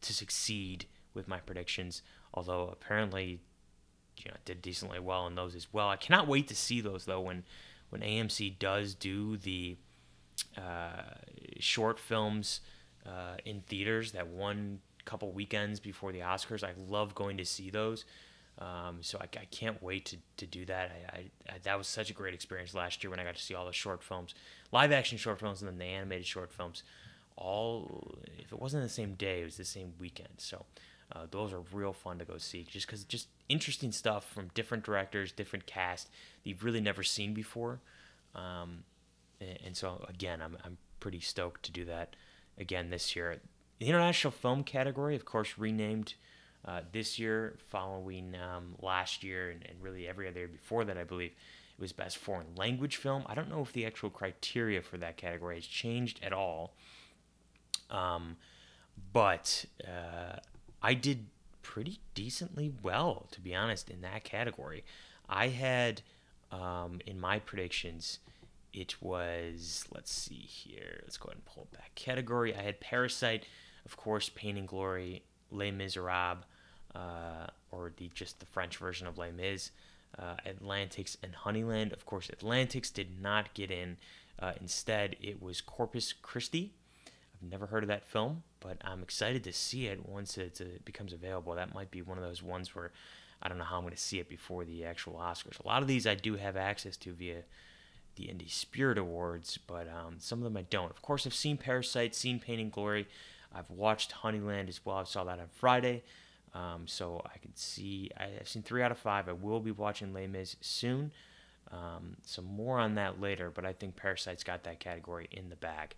to 0.00 0.12
succeed 0.12 0.86
with 1.14 1.28
my 1.28 1.38
predictions. 1.38 2.02
Although 2.34 2.68
apparently, 2.72 3.40
you 4.16 4.30
know, 4.30 4.36
did 4.44 4.62
decently 4.62 4.98
well 4.98 5.26
in 5.26 5.34
those 5.34 5.54
as 5.54 5.72
well. 5.72 5.88
I 5.88 5.96
cannot 5.96 6.28
wait 6.28 6.48
to 6.48 6.56
see 6.56 6.80
those 6.80 7.04
though 7.04 7.20
when 7.20 7.44
when 7.90 8.00
AMC 8.02 8.58
does 8.58 8.94
do 8.94 9.36
the 9.36 9.76
uh, 10.56 11.14
short 11.58 11.98
films 11.98 12.60
uh, 13.06 13.36
in 13.44 13.62
theaters. 13.62 14.12
That 14.12 14.28
one 14.28 14.80
couple 15.04 15.30
weekends 15.32 15.80
before 15.80 16.12
the 16.12 16.20
Oscars. 16.20 16.64
I 16.64 16.72
love 16.88 17.14
going 17.14 17.36
to 17.38 17.44
see 17.44 17.70
those. 17.70 18.04
Um, 18.58 18.98
so 19.00 19.18
I, 19.18 19.24
I, 19.24 19.44
can't 19.46 19.82
wait 19.82 20.04
to, 20.06 20.18
to 20.36 20.46
do 20.46 20.66
that. 20.66 20.90
I, 20.90 21.16
I, 21.16 21.20
I, 21.48 21.58
that 21.62 21.78
was 21.78 21.86
such 21.88 22.10
a 22.10 22.12
great 22.12 22.34
experience 22.34 22.74
last 22.74 23.02
year 23.02 23.10
when 23.10 23.18
I 23.18 23.24
got 23.24 23.34
to 23.34 23.42
see 23.42 23.54
all 23.54 23.64
the 23.64 23.72
short 23.72 24.02
films, 24.02 24.34
live 24.72 24.92
action 24.92 25.16
short 25.16 25.40
films, 25.40 25.62
and 25.62 25.70
then 25.70 25.78
the 25.78 25.86
animated 25.86 26.26
short 26.26 26.52
films. 26.52 26.82
All 27.34 28.14
if 28.38 28.52
it 28.52 28.60
wasn't 28.60 28.82
the 28.82 28.90
same 28.90 29.14
day, 29.14 29.40
it 29.40 29.44
was 29.44 29.56
the 29.56 29.64
same 29.64 29.94
weekend. 29.98 30.34
So 30.36 30.66
uh, 31.14 31.26
those 31.30 31.52
are 31.52 31.60
real 31.72 31.94
fun 31.94 32.18
to 32.18 32.26
go 32.26 32.36
see, 32.36 32.62
just 32.62 32.86
because 32.86 33.04
just 33.04 33.28
interesting 33.48 33.90
stuff 33.90 34.30
from 34.30 34.48
different 34.54 34.84
directors, 34.84 35.32
different 35.32 35.64
cast 35.64 36.08
that 36.08 36.50
you've 36.50 36.62
really 36.62 36.80
never 36.80 37.02
seen 37.02 37.32
before. 37.32 37.80
Um, 38.34 38.84
and, 39.40 39.58
and 39.66 39.76
so 39.76 40.04
again, 40.08 40.42
I'm 40.42 40.58
I'm 40.62 40.76
pretty 41.00 41.20
stoked 41.20 41.64
to 41.64 41.72
do 41.72 41.86
that 41.86 42.16
again 42.58 42.90
this 42.90 43.16
year. 43.16 43.40
The 43.82 43.88
international 43.88 44.30
film 44.30 44.62
category, 44.62 45.16
of 45.16 45.24
course, 45.24 45.58
renamed 45.58 46.14
uh, 46.64 46.82
this 46.92 47.18
year 47.18 47.56
following 47.66 48.36
um, 48.36 48.76
last 48.80 49.24
year 49.24 49.50
and, 49.50 49.66
and, 49.68 49.82
really 49.82 50.06
every 50.06 50.28
other 50.28 50.38
year 50.38 50.46
before 50.46 50.84
that, 50.84 50.96
I 50.96 51.02
believe. 51.02 51.32
It 51.32 51.80
was 51.80 51.90
Best 51.90 52.16
Foreign 52.16 52.54
Language 52.54 52.94
Film. 52.94 53.24
I 53.26 53.34
don't 53.34 53.50
know 53.50 53.60
if 53.60 53.72
the 53.72 53.84
actual 53.84 54.08
criteria 54.08 54.82
for 54.82 54.98
that 54.98 55.16
category 55.16 55.56
has 55.56 55.66
changed 55.66 56.20
at 56.22 56.32
all. 56.32 56.74
Um, 57.90 58.36
but 59.12 59.64
uh, 59.84 60.36
I 60.80 60.94
did 60.94 61.26
pretty 61.62 61.98
decently 62.14 62.72
well, 62.84 63.26
to 63.32 63.40
be 63.40 63.52
honest, 63.52 63.90
in 63.90 64.00
that 64.02 64.22
category. 64.22 64.84
I 65.28 65.48
had 65.48 66.02
um, 66.52 67.00
in 67.04 67.18
my 67.18 67.40
predictions 67.40 68.20
it 68.72 69.02
was 69.02 69.84
let's 69.94 70.10
see 70.10 70.34
here 70.34 71.00
let's 71.02 71.18
go 71.18 71.26
ahead 71.26 71.36
and 71.36 71.44
pull 71.44 71.68
back 71.72 71.94
category 71.94 72.56
i 72.56 72.62
had 72.62 72.80
parasite 72.80 73.44
of 73.84 73.96
course, 73.96 74.28
Pain 74.28 74.56
and 74.56 74.68
Glory, 74.68 75.22
Les 75.50 75.70
Miserables, 75.70 76.44
uh, 76.94 77.46
or 77.70 77.92
the 77.96 78.10
just 78.14 78.40
the 78.40 78.46
French 78.46 78.76
version 78.76 79.06
of 79.06 79.18
Les 79.18 79.30
Mis, 79.32 79.70
uh, 80.18 80.36
Atlantics, 80.46 81.16
and 81.22 81.34
Honeyland. 81.44 81.92
Of 81.92 82.06
course, 82.06 82.30
Atlantics 82.30 82.90
did 82.90 83.20
not 83.20 83.54
get 83.54 83.70
in. 83.70 83.96
Uh, 84.38 84.52
instead, 84.60 85.16
it 85.20 85.42
was 85.42 85.60
Corpus 85.60 86.12
Christi. 86.12 86.72
I've 87.34 87.50
never 87.50 87.66
heard 87.66 87.82
of 87.84 87.88
that 87.88 88.04
film, 88.04 88.42
but 88.60 88.76
I'm 88.84 89.02
excited 89.02 89.42
to 89.44 89.52
see 89.52 89.86
it 89.86 90.08
once 90.08 90.38
it, 90.38 90.60
uh, 90.60 90.78
becomes 90.84 91.12
available. 91.12 91.54
That 91.54 91.74
might 91.74 91.90
be 91.90 92.02
one 92.02 92.18
of 92.18 92.24
those 92.24 92.42
ones 92.42 92.74
where 92.74 92.92
I 93.42 93.48
don't 93.48 93.58
know 93.58 93.64
how 93.64 93.76
I'm 93.76 93.82
going 93.82 93.94
to 93.94 94.00
see 94.00 94.20
it 94.20 94.28
before 94.28 94.64
the 94.64 94.84
actual 94.84 95.14
Oscars. 95.14 95.62
A 95.62 95.66
lot 95.66 95.82
of 95.82 95.88
these 95.88 96.06
I 96.06 96.14
do 96.14 96.36
have 96.36 96.56
access 96.56 96.96
to 96.98 97.12
via 97.12 97.42
the 98.16 98.24
Indie 98.24 98.50
Spirit 98.50 98.98
Awards, 98.98 99.58
but 99.66 99.88
um, 99.88 100.16
some 100.18 100.38
of 100.38 100.44
them 100.44 100.56
I 100.56 100.62
don't. 100.62 100.90
Of 100.90 101.02
course, 101.02 101.26
I've 101.26 101.34
seen 101.34 101.56
Parasite, 101.56 102.14
seen 102.14 102.38
Pain 102.38 102.60
and 102.60 102.70
Glory. 102.70 103.08
I've 103.54 103.70
watched 103.70 104.12
Honeyland 104.22 104.68
as 104.68 104.84
well. 104.84 104.96
I 104.96 105.04
saw 105.04 105.24
that 105.24 105.38
on 105.38 105.48
Friday. 105.52 106.02
Um, 106.54 106.86
so 106.86 107.22
I 107.24 107.38
can 107.38 107.54
see, 107.54 108.10
I've 108.16 108.48
seen 108.48 108.62
three 108.62 108.82
out 108.82 108.90
of 108.90 108.98
five. 108.98 109.28
I 109.28 109.32
will 109.32 109.60
be 109.60 109.70
watching 109.70 110.12
Les 110.12 110.26
Mis 110.26 110.56
soon. 110.60 111.12
Um, 111.70 112.16
some 112.24 112.44
more 112.44 112.78
on 112.78 112.96
that 112.96 113.20
later, 113.20 113.50
but 113.50 113.64
I 113.64 113.72
think 113.72 113.96
Parasite's 113.96 114.44
got 114.44 114.64
that 114.64 114.78
category 114.78 115.28
in 115.30 115.48
the 115.48 115.56
bag. 115.56 115.94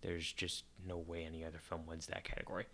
There's 0.00 0.32
just 0.32 0.64
no 0.84 0.98
way 0.98 1.24
any 1.24 1.44
other 1.44 1.58
film 1.58 1.86
wins 1.86 2.06
that 2.06 2.24
category. 2.24 2.66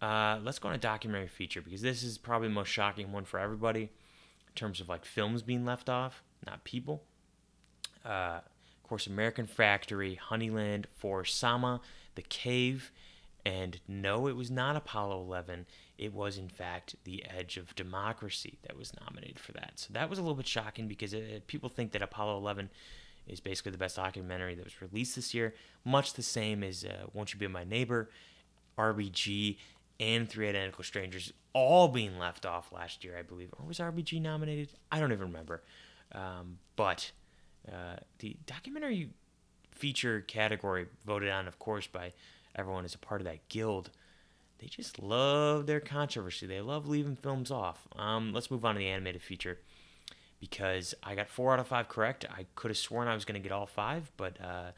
Uh, 0.00 0.38
let's 0.44 0.60
go 0.60 0.68
on 0.68 0.76
a 0.76 0.78
documentary 0.78 1.26
feature 1.26 1.60
because 1.60 1.82
this 1.82 2.04
is 2.04 2.18
probably 2.18 2.46
the 2.46 2.54
most 2.54 2.68
shocking 2.68 3.10
one 3.10 3.24
for 3.24 3.40
everybody 3.40 3.82
in 3.82 4.54
terms 4.54 4.80
of 4.80 4.88
like 4.88 5.04
films 5.04 5.42
being 5.42 5.64
left 5.64 5.88
off, 5.88 6.22
not 6.46 6.62
people. 6.62 7.02
Uh, 8.04 8.38
of 8.40 8.88
course, 8.88 9.08
American 9.08 9.46
Factory, 9.46 10.20
Honeyland, 10.30 10.84
For 10.96 11.24
Sama, 11.24 11.80
The 12.14 12.22
Cave, 12.22 12.92
and 13.48 13.80
no, 13.88 14.26
it 14.26 14.36
was 14.36 14.50
not 14.50 14.76
Apollo 14.76 15.20
11 15.22 15.66
it 15.98 16.14
was 16.14 16.38
in 16.38 16.48
fact 16.48 16.94
the 17.04 17.24
Edge 17.28 17.56
of 17.56 17.74
Democracy 17.74 18.58
that 18.62 18.76
was 18.76 18.92
nominated 19.00 19.38
for 19.38 19.52
that. 19.52 19.72
So 19.74 19.88
that 19.92 20.08
was 20.08 20.18
a 20.18 20.22
little 20.22 20.36
bit 20.36 20.46
shocking 20.46 20.86
because 20.86 21.12
it, 21.12 21.24
uh, 21.36 21.40
people 21.48 21.68
think 21.68 21.90
that 21.92 22.02
Apollo 22.02 22.38
11 22.38 22.70
is 23.26 23.40
basically 23.40 23.72
the 23.72 23.78
best 23.78 23.96
documentary 23.96 24.54
that 24.54 24.64
was 24.64 24.80
released 24.80 25.16
this 25.16 25.34
year, 25.34 25.54
much 25.84 26.14
the 26.14 26.22
same 26.22 26.62
as 26.62 26.84
uh, 26.84 27.06
Won't 27.12 27.34
You 27.34 27.40
Be 27.40 27.48
My 27.48 27.64
Neighbor, 27.64 28.10
RBG, 28.78 29.56
and 30.00 30.28
Three 30.28 30.48
Identical 30.48 30.84
Strangers, 30.84 31.32
all 31.52 31.88
being 31.88 32.16
left 32.16 32.46
off 32.46 32.72
last 32.72 33.04
year, 33.04 33.18
I 33.18 33.22
believe. 33.22 33.52
Or 33.58 33.66
was 33.66 33.78
RBG 33.78 34.22
nominated? 34.22 34.68
I 34.92 35.00
don't 35.00 35.10
even 35.10 35.26
remember. 35.26 35.62
Um, 36.12 36.58
but 36.76 37.10
uh, 37.68 37.96
the 38.20 38.36
documentary 38.46 39.10
feature 39.72 40.20
category, 40.20 40.86
voted 41.04 41.30
on, 41.30 41.48
of 41.48 41.58
course, 41.58 41.88
by 41.88 42.12
everyone 42.54 42.84
is 42.84 42.94
a 42.94 42.98
part 42.98 43.20
of 43.20 43.26
that 43.26 43.48
guild 43.48 43.90
they 44.58 44.66
just 44.66 44.98
love 44.98 45.66
their 45.66 45.80
controversy. 45.80 46.46
They 46.46 46.60
love 46.60 46.88
leaving 46.88 47.16
films 47.16 47.50
off. 47.50 47.86
Um, 47.96 48.32
let's 48.32 48.50
move 48.50 48.64
on 48.64 48.74
to 48.74 48.78
the 48.78 48.88
animated 48.88 49.22
feature 49.22 49.58
because 50.40 50.94
I 51.02 51.14
got 51.14 51.28
four 51.28 51.52
out 51.52 51.60
of 51.60 51.68
five 51.68 51.88
correct. 51.88 52.24
I 52.28 52.46
could 52.54 52.70
have 52.70 52.78
sworn 52.78 53.08
I 53.08 53.14
was 53.14 53.24
going 53.24 53.40
to 53.40 53.48
get 53.48 53.54
all 53.54 53.66
five, 53.66 54.10
but 54.16 54.40
uh, 54.40 54.72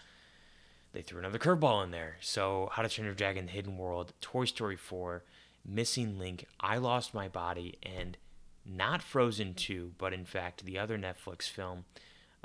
they 0.92 1.02
threw 1.02 1.18
another 1.18 1.38
curveball 1.38 1.82
in 1.84 1.90
there. 1.90 2.16
So, 2.20 2.68
How 2.72 2.82
to 2.82 2.88
Train 2.88 3.06
Your 3.06 3.14
Dragon: 3.14 3.46
The 3.46 3.52
Hidden 3.52 3.78
World, 3.78 4.12
Toy 4.20 4.44
Story 4.44 4.76
4, 4.76 5.24
Missing 5.64 6.18
Link, 6.18 6.46
I 6.60 6.76
Lost 6.76 7.14
My 7.14 7.28
Body, 7.28 7.78
and 7.82 8.18
not 8.66 9.02
Frozen 9.02 9.54
2, 9.54 9.92
but 9.96 10.12
in 10.12 10.26
fact 10.26 10.64
the 10.64 10.78
other 10.78 10.98
Netflix 10.98 11.48
film. 11.48 11.84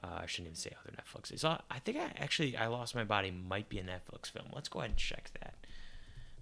Uh, 0.05 0.19
I 0.21 0.25
shouldn't 0.25 0.47
even 0.47 0.55
say 0.55 0.71
other 0.83 0.95
Netflix. 0.95 1.31
It's, 1.31 1.43
I 1.43 1.79
think 1.83 1.97
I 1.97 2.12
actually 2.17 2.55
I 2.55 2.67
Lost 2.67 2.93
My 2.93 3.03
Body 3.03 3.31
might 3.31 3.69
be 3.69 3.79
a 3.79 3.83
Netflix 3.83 4.29
film. 4.31 4.47
Let's 4.53 4.69
go 4.69 4.79
ahead 4.79 4.91
and 4.91 4.97
check 4.97 5.31
that. 5.41 5.55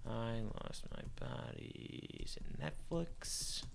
I 0.06 0.42
lost 0.62 0.84
my 0.94 1.02
body. 1.26 2.20
Is 2.22 2.36
it 2.36 2.60
Netflix? 2.60 3.64
I 3.64 3.68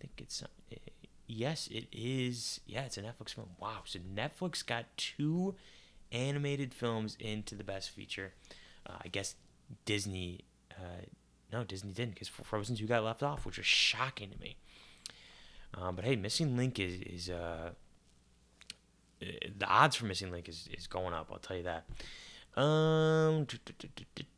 think 0.00 0.12
it's. 0.18 0.44
It, 0.70 0.92
yes, 1.26 1.68
it 1.68 1.86
is. 1.90 2.60
Yeah, 2.66 2.82
it's 2.82 2.96
a 2.96 3.02
Netflix 3.02 3.34
film. 3.34 3.48
Wow. 3.58 3.80
So 3.84 3.98
Netflix 3.98 4.64
got 4.64 4.84
two 4.96 5.56
animated 6.12 6.72
films 6.72 7.16
into 7.18 7.56
the 7.56 7.64
best 7.64 7.90
feature. 7.90 8.34
Uh, 8.86 8.98
I 9.04 9.08
guess 9.08 9.34
Disney. 9.84 10.44
Uh, 10.70 11.06
no, 11.52 11.64
Disney 11.64 11.92
didn't 11.92 12.14
because 12.14 12.28
Frozen 12.28 12.76
2 12.76 12.86
got 12.86 13.02
left 13.02 13.22
off, 13.22 13.44
which 13.44 13.58
was 13.58 13.66
shocking 13.66 14.30
to 14.30 14.38
me. 14.38 14.56
Um, 15.74 15.96
but 15.96 16.04
hey, 16.04 16.16
Missing 16.16 16.56
Link 16.56 16.78
is 16.78 17.00
is 17.00 17.30
uh, 17.30 17.70
the 19.58 19.66
odds 19.66 19.96
for 19.96 20.06
Missing 20.06 20.30
Link 20.30 20.48
is, 20.48 20.68
is 20.76 20.86
going 20.86 21.14
up. 21.14 21.28
I'll 21.32 21.38
tell 21.38 21.56
you 21.56 21.64
that. 21.64 21.84
Um, 22.54 23.46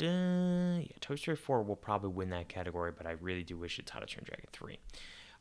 yeah, 0.00 0.87
Toy 1.00 1.17
Story 1.17 1.37
4 1.37 1.62
will 1.62 1.76
probably 1.76 2.11
win 2.11 2.31
that 2.31 2.49
category, 2.49 2.93
but 2.97 3.07
I 3.07 3.12
really 3.12 3.43
do 3.43 3.57
wish 3.57 3.79
it's 3.79 3.91
How 3.91 3.99
to 3.99 4.07
Train 4.07 4.25
Dragon 4.25 4.47
3. 4.53 4.79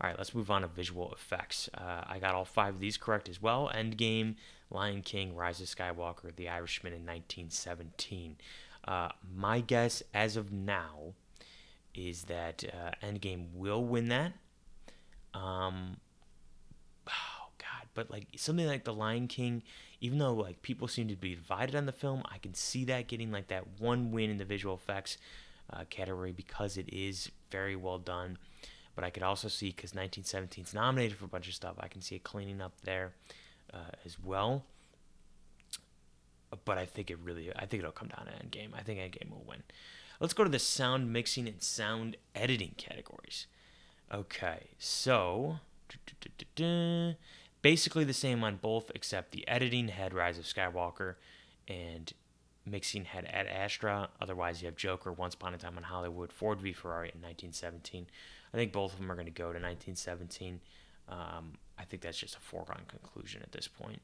All 0.01 0.09
right, 0.09 0.17
let's 0.17 0.33
move 0.33 0.49
on 0.49 0.61
to 0.63 0.67
visual 0.67 1.11
effects. 1.13 1.69
Uh, 1.73 2.03
I 2.05 2.19
got 2.19 2.33
all 2.33 2.45
five 2.45 2.75
of 2.75 2.79
these 2.79 2.97
correct 2.97 3.29
as 3.29 3.41
well. 3.41 3.71
Endgame, 3.73 4.35
Lion 4.71 5.01
King, 5.01 5.35
Rise 5.35 5.61
of 5.61 5.67
Skywalker, 5.67 6.35
The 6.35 6.49
Irishman 6.49 6.93
in 6.93 7.01
1917. 7.01 8.37
Uh, 8.85 9.09
my 9.33 9.61
guess 9.61 10.01
as 10.13 10.35
of 10.35 10.51
now 10.51 11.13
is 11.93 12.23
that 12.23 12.63
uh, 12.65 12.91
Endgame 13.05 13.53
will 13.53 13.83
win 13.83 14.09
that. 14.09 14.33
Um, 15.33 15.97
but 17.93 18.11
like 18.11 18.27
something 18.35 18.67
like 18.67 18.83
The 18.83 18.93
Lion 18.93 19.27
King 19.27 19.63
even 20.03 20.19
though 20.19 20.33
like 20.33 20.61
people 20.61 20.89
seem 20.89 21.07
to 21.07 21.15
be 21.15 21.33
divided 21.33 21.75
on 21.75 21.85
the 21.85 21.93
film, 21.93 22.23
I 22.29 22.37
can 22.37 22.53
see 22.53 22.83
that 22.85 23.07
getting 23.07 23.31
like 23.31 23.47
that 23.47 23.79
one 23.79 24.11
win 24.11 24.29
in 24.29 24.37
the 24.37 24.43
visual 24.43 24.75
effects 24.75 25.17
uh, 25.71 25.85
category 25.89 26.33
because 26.33 26.75
it 26.75 26.89
is 26.93 27.31
very 27.49 27.77
well 27.77 27.99
done. 27.99 28.37
But 28.95 29.05
I 29.05 29.09
could 29.09 29.23
also 29.23 29.47
see 29.47 29.67
because 29.67 29.91
1917 29.91 30.65
is 30.65 30.73
nominated 30.73 31.17
for 31.17 31.23
a 31.23 31.29
bunch 31.29 31.47
of 31.47 31.53
stuff, 31.53 31.75
I 31.79 31.87
can 31.87 32.01
see 32.01 32.15
it 32.15 32.23
cleaning 32.25 32.59
up 32.59 32.73
there 32.83 33.13
uh, 33.73 33.91
as 34.05 34.17
well. 34.21 34.65
But 36.65 36.77
I 36.77 36.85
think 36.85 37.09
it 37.09 37.17
really, 37.23 37.49
I 37.55 37.65
think 37.65 37.79
it'll 37.79 37.93
come 37.93 38.09
down 38.09 38.25
to 38.25 38.31
Endgame. 38.33 38.71
I 38.77 38.81
think 38.81 38.99
Endgame 38.99 39.31
will 39.31 39.45
win. 39.47 39.63
Let's 40.19 40.33
go 40.33 40.43
to 40.43 40.49
the 40.49 40.59
sound 40.59 41.13
mixing 41.13 41.47
and 41.47 41.63
sound 41.63 42.17
editing 42.35 42.73
categories. 42.75 43.47
Okay, 44.13 44.71
so 44.77 45.59
basically 47.63 48.03
the 48.03 48.13
same 48.13 48.43
on 48.43 48.57
both, 48.57 48.91
except 48.93 49.31
the 49.31 49.47
editing 49.47 49.87
had 49.87 50.13
Rise 50.13 50.37
of 50.37 50.45
Skywalker 50.45 51.15
and 51.67 52.13
mixing 52.65 53.05
had 53.05 53.25
Ad 53.25 53.47
Astra. 53.47 54.09
Otherwise, 54.21 54.61
you 54.61 54.67
have 54.67 54.75
Joker, 54.75 55.11
Once 55.11 55.33
Upon 55.33 55.55
a 55.55 55.57
Time 55.57 55.77
in 55.77 55.83
Hollywood, 55.83 56.31
Ford 56.31 56.61
v 56.61 56.73
Ferrari 56.73 57.11
in 57.15 57.21
1917. 57.21 58.05
I 58.53 58.57
think 58.57 58.71
both 58.71 58.93
of 58.93 58.99
them 58.99 59.11
are 59.11 59.15
going 59.15 59.25
to 59.25 59.31
go 59.31 59.45
to 59.45 59.59
1917. 59.59 60.59
Um, 61.09 61.53
I 61.79 61.83
think 61.85 62.03
that's 62.03 62.19
just 62.19 62.35
a 62.35 62.39
foregone 62.39 62.83
conclusion 62.87 63.41
at 63.41 63.51
this 63.51 63.67
point. 63.67 64.01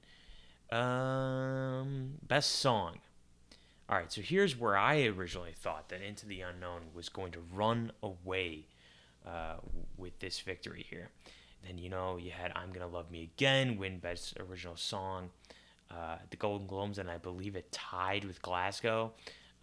Um, 0.72 2.14
best 2.28 2.54
song. 2.54 3.00
All 3.88 3.98
right, 3.98 4.12
so 4.12 4.22
here's 4.22 4.58
where 4.58 4.78
I 4.78 5.06
originally 5.06 5.54
thought 5.56 5.90
that 5.90 6.02
Into 6.02 6.26
the 6.26 6.42
Unknown 6.42 6.82
was 6.94 7.10
going 7.10 7.32
to 7.34 7.40
run 7.54 7.92
away 8.04 8.66
uh, 9.26 9.56
with 9.98 10.20
this 10.20 10.40
victory 10.40 10.86
here. 10.90 11.10
Then 11.66 11.78
you 11.78 11.90
know 11.90 12.18
you 12.18 12.32
had 12.32 12.52
"I'm 12.56 12.72
Gonna 12.72 12.88
Love 12.88 13.12
Me 13.12 13.24
Again" 13.24 13.78
win 13.78 14.00
Best 14.00 14.38
Original 14.40 14.76
Song. 14.76 15.30
Uh, 15.92 16.18
the 16.30 16.38
Golden 16.38 16.68
Globes, 16.68 17.00
and 17.00 17.10
I 17.10 17.18
believe 17.18 17.56
it 17.56 17.72
tied 17.72 18.24
with 18.24 18.42
Glasgow. 18.42 19.14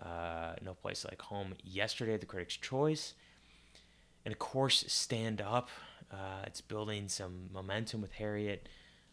Uh, 0.02 0.54
no 0.62 0.74
Place 0.74 1.04
Like 1.04 1.22
Home 1.22 1.54
yesterday, 1.62 2.16
the 2.16 2.26
Critics' 2.26 2.56
Choice. 2.56 3.14
And 4.24 4.32
of 4.32 4.38
course, 4.38 4.84
Stand 4.88 5.40
Up. 5.40 5.68
Uh, 6.10 6.42
it's 6.46 6.60
building 6.60 7.08
some 7.08 7.48
momentum 7.52 8.00
with 8.00 8.12
Harriet. 8.12 8.68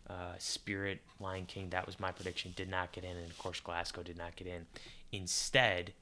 Uh, 0.09 0.33
Spirit, 0.37 0.99
Lion 1.19 1.45
King, 1.45 1.69
that 1.69 1.85
was 1.85 1.99
my 1.99 2.11
prediction, 2.11 2.53
did 2.55 2.69
not 2.69 2.91
get 2.91 3.03
in. 3.03 3.15
And 3.15 3.29
of 3.29 3.37
course, 3.37 3.59
Glasgow 3.59 4.03
did 4.03 4.17
not 4.17 4.35
get 4.35 4.47
in. 4.47 4.65
Instead, 5.11 5.93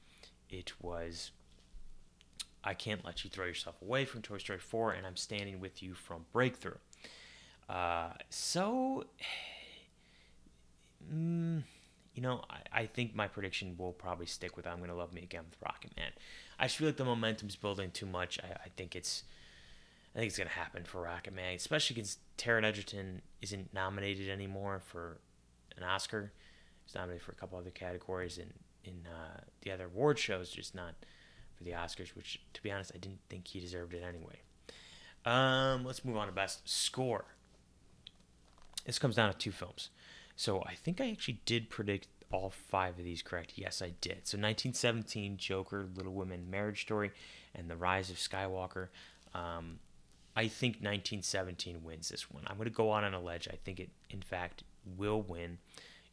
it 0.50 0.72
was 0.80 1.30
I 2.64 2.74
Can't 2.74 3.04
Let 3.04 3.24
You 3.24 3.30
Throw 3.30 3.46
Yourself 3.46 3.80
Away 3.82 4.04
from 4.04 4.22
Toy 4.22 4.38
Story 4.38 4.58
4, 4.58 4.92
and 4.92 5.06
I'm 5.06 5.16
Standing 5.16 5.60
With 5.60 5.82
You 5.82 5.94
from 5.94 6.26
Breakthrough. 6.32 6.78
Uh, 7.68 8.10
so, 8.28 9.04
mm, 11.12 11.62
you 12.14 12.22
know, 12.22 12.42
I, 12.50 12.80
I, 12.82 12.86
think 12.86 13.14
my 13.14 13.26
prediction 13.26 13.76
will 13.78 13.92
probably 13.92 14.26
stick 14.26 14.56
with 14.56 14.66
I'm 14.66 14.80
Gonna 14.80 14.94
Love 14.94 15.12
Me 15.12 15.22
Again 15.22 15.44
with 15.48 15.58
Rocket 15.62 15.96
Man. 15.96 16.10
I 16.58 16.66
just 16.66 16.76
feel 16.76 16.88
like 16.88 16.96
the 16.96 17.04
momentum's 17.04 17.56
building 17.56 17.90
too 17.90 18.06
much. 18.06 18.38
I, 18.42 18.52
I 18.64 18.68
think 18.76 18.94
it's. 18.94 19.24
I 20.14 20.18
think 20.18 20.28
it's 20.28 20.36
gonna 20.36 20.50
happen 20.50 20.84
for 20.84 21.00
Rocket 21.00 21.34
Man, 21.34 21.54
especially 21.54 21.94
because 21.94 22.18
Taron 22.36 22.64
Egerton 22.64 23.22
isn't 23.40 23.72
nominated 23.72 24.28
anymore 24.28 24.82
for 24.84 25.20
an 25.78 25.84
Oscar. 25.84 26.32
He's 26.84 26.94
nominated 26.94 27.22
for 27.22 27.32
a 27.32 27.34
couple 27.34 27.58
other 27.58 27.70
categories, 27.70 28.36
and 28.36 28.52
in 28.84 29.06
uh, 29.06 29.40
the 29.62 29.70
other 29.70 29.86
award 29.86 30.18
shows, 30.18 30.50
just 30.50 30.74
not 30.74 30.94
for 31.62 31.70
the 31.70 31.76
Oscars, 31.76 32.14
which, 32.14 32.40
to 32.54 32.62
be 32.62 32.70
honest, 32.70 32.92
I 32.94 32.98
didn't 32.98 33.20
think 33.28 33.48
he 33.48 33.60
deserved 33.60 33.94
it 33.94 34.02
anyway. 34.02 34.40
Um, 35.24 35.84
let's 35.84 36.04
move 36.04 36.16
on 36.16 36.26
to 36.26 36.32
best 36.32 36.68
score. 36.68 37.24
This 38.84 38.98
comes 38.98 39.16
down 39.16 39.30
to 39.30 39.38
two 39.38 39.52
films. 39.52 39.90
So 40.36 40.62
I 40.66 40.74
think 40.74 41.00
I 41.00 41.10
actually 41.10 41.40
did 41.46 41.70
predict 41.70 42.08
all 42.32 42.50
five 42.50 42.98
of 42.98 43.04
these 43.04 43.22
correct. 43.22 43.52
Yes, 43.56 43.82
I 43.82 43.92
did. 44.00 44.26
So 44.26 44.38
1917, 44.38 45.36
Joker, 45.36 45.86
Little 45.94 46.14
Women, 46.14 46.50
Marriage 46.50 46.82
Story, 46.82 47.12
and 47.54 47.70
The 47.70 47.76
Rise 47.76 48.10
of 48.10 48.16
Skywalker. 48.16 48.88
Um, 49.34 49.78
I 50.34 50.48
think 50.48 50.76
1917 50.76 51.84
wins 51.84 52.08
this 52.08 52.30
one. 52.30 52.42
I'm 52.46 52.56
going 52.56 52.68
to 52.68 52.74
go 52.74 52.92
out 52.92 53.04
on 53.04 53.14
a 53.14 53.20
ledge. 53.20 53.48
I 53.52 53.56
think 53.64 53.78
it, 53.78 53.90
in 54.10 54.22
fact, 54.22 54.64
will 54.96 55.20
win, 55.20 55.58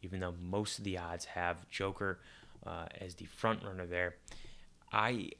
even 0.01 0.20
though 0.20 0.36
most 0.41 0.77
of 0.77 0.84
the 0.84 0.98
odds 0.98 1.25
have 1.25 1.68
Joker 1.70 2.20
uh, 2.68 2.86
as 3.00 3.15
the 3.15 3.25
front 3.25 3.63
runner 3.63 3.86
there. 3.86 4.15
I 4.91 5.31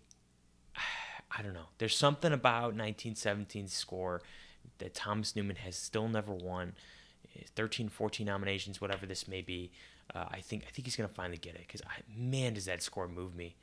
I 1.38 1.42
don't 1.42 1.54
know. 1.54 1.70
There's 1.78 1.96
something 1.96 2.34
about 2.34 2.76
1917's 2.76 3.74
score 3.74 4.22
that 4.80 4.94
Thomas 4.94 5.36
Newman 5.36 5.58
has 5.58 5.76
still 5.76 6.08
never 6.08 6.34
won. 6.34 6.74
13, 7.56 7.90
14 7.90 8.26
nominations, 8.26 8.82
whatever 8.82 9.06
this 9.06 9.28
may 9.28 9.42
be. 9.42 9.72
Uh, 10.14 10.26
I 10.32 10.42
think 10.42 10.64
I 10.68 10.72
think 10.72 10.88
he's 10.88 10.96
gonna 10.96 11.08
finally 11.08 11.38
get 11.38 11.56
it 11.56 11.62
because 11.62 11.82
man, 12.16 12.54
does 12.54 12.66
that 12.66 12.82
score 12.82 13.08
move 13.08 13.36
me. 13.36 13.56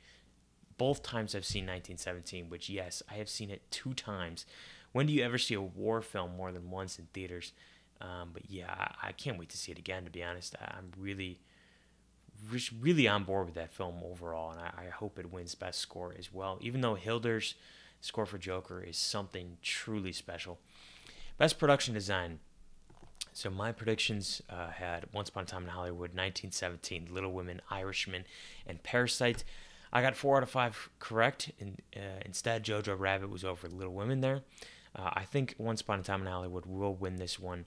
Both 0.77 1.03
times 1.03 1.35
I've 1.35 1.45
seen 1.45 1.63
1917, 1.65 2.49
which 2.49 2.69
yes, 2.69 3.03
I 3.09 3.15
have 3.15 3.29
seen 3.29 3.49
it 3.49 3.61
two 3.71 3.93
times. 3.93 4.45
When 4.93 5.07
do 5.07 5.13
you 5.13 5.23
ever 5.23 5.37
see 5.37 5.55
a 5.55 5.61
war 5.61 6.01
film 6.01 6.35
more 6.37 6.51
than 6.51 6.69
once 6.69 6.97
in 6.97 7.07
theaters? 7.13 7.51
Um, 7.99 8.29
but 8.33 8.43
yeah, 8.49 8.73
I, 8.77 9.09
I, 9.09 9.11
can't 9.11 9.39
wait 9.39 9.49
to 9.49 9.57
see 9.57 9.71
it 9.71 9.79
again. 9.79 10.05
To 10.05 10.11
be 10.11 10.23
honest, 10.23 10.55
I, 10.61 10.77
am 10.77 10.91
really, 10.99 11.39
really 12.79 13.07
on 13.07 13.23
board 13.23 13.45
with 13.45 13.55
that 13.55 13.73
film 13.73 13.95
overall, 14.03 14.51
and 14.51 14.59
I, 14.59 14.85
I 14.85 14.89
hope 14.89 15.19
it 15.19 15.31
wins 15.31 15.55
Best 15.55 15.79
Score 15.79 16.13
as 16.17 16.33
well. 16.33 16.57
Even 16.61 16.81
though 16.81 16.95
Hildur's 16.95 17.55
score 18.01 18.25
for 18.25 18.37
Joker 18.37 18.81
is 18.81 18.97
something 18.97 19.57
truly 19.61 20.11
special. 20.11 20.59
Best 21.37 21.59
Production 21.59 21.93
Design. 21.93 22.39
So 23.33 23.49
my 23.49 23.71
predictions 23.71 24.41
uh, 24.49 24.69
had 24.69 25.05
Once 25.13 25.29
Upon 25.29 25.43
a 25.43 25.45
Time 25.45 25.63
in 25.63 25.69
Hollywood, 25.69 26.15
1917, 26.15 27.09
Little 27.11 27.31
Women, 27.31 27.61
Irishman, 27.69 28.25
and 28.65 28.81
Parasite. 28.81 29.43
I 29.93 30.01
got 30.01 30.15
four 30.15 30.37
out 30.37 30.43
of 30.43 30.49
five 30.49 30.89
correct. 30.99 31.51
And, 31.59 31.81
uh, 31.95 32.21
instead, 32.25 32.63
Jojo 32.63 32.97
Rabbit 32.97 33.29
was 33.29 33.43
over 33.43 33.67
Little 33.67 33.93
Women 33.93 34.21
there. 34.21 34.41
Uh, 34.95 35.11
I 35.13 35.23
think 35.23 35.53
Once 35.57 35.81
Upon 35.81 35.99
a 35.99 36.03
Time 36.03 36.21
in 36.21 36.27
Hollywood 36.27 36.65
will 36.65 36.95
win 36.95 37.17
this 37.17 37.39
one, 37.39 37.65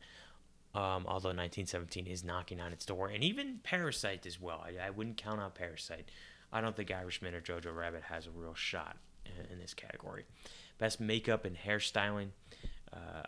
um, 0.74 1.04
although 1.06 1.30
1917 1.30 2.06
is 2.06 2.22
knocking 2.22 2.60
on 2.60 2.72
its 2.72 2.84
door. 2.84 3.08
And 3.08 3.24
even 3.24 3.60
Parasite 3.62 4.26
as 4.26 4.40
well. 4.40 4.64
I, 4.64 4.86
I, 4.86 4.90
wouldn't 4.90 5.16
count 5.16 5.40
out 5.40 5.54
Parasite. 5.54 6.08
I 6.52 6.60
don't 6.60 6.76
think 6.76 6.90
Irishman 6.92 7.34
or 7.34 7.40
Jojo 7.40 7.74
Rabbit 7.74 8.02
has 8.04 8.26
a 8.26 8.30
real 8.30 8.54
shot 8.54 8.96
in, 9.26 9.52
in 9.52 9.58
this 9.58 9.74
category. 9.74 10.24
Best 10.78 11.00
makeup 11.00 11.44
and 11.44 11.56
hairstyling. 11.56 12.28
Uh, 12.92 13.22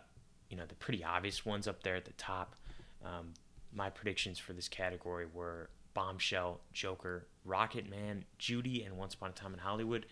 you 0.49 0.55
know, 0.55 0.65
the 0.65 0.75
pretty 0.75 1.03
obvious 1.03 1.45
ones 1.45 1.67
up 1.67 1.83
there 1.83 1.95
at 1.95 2.05
the 2.05 2.13
top. 2.13 2.55
Um, 3.03 3.33
my 3.73 3.89
predictions 3.89 4.39
for 4.39 4.53
this 4.53 4.69
category 4.69 5.25
were 5.33 5.69
Bombshell, 5.93 6.61
Joker, 6.71 7.27
Rocket 7.43 7.89
Man, 7.89 8.25
Judy, 8.37 8.83
and 8.83 8.97
Once 8.97 9.15
Upon 9.15 9.31
a 9.31 9.33
Time 9.33 9.53
in 9.53 9.59
Hollywood. 9.59 10.05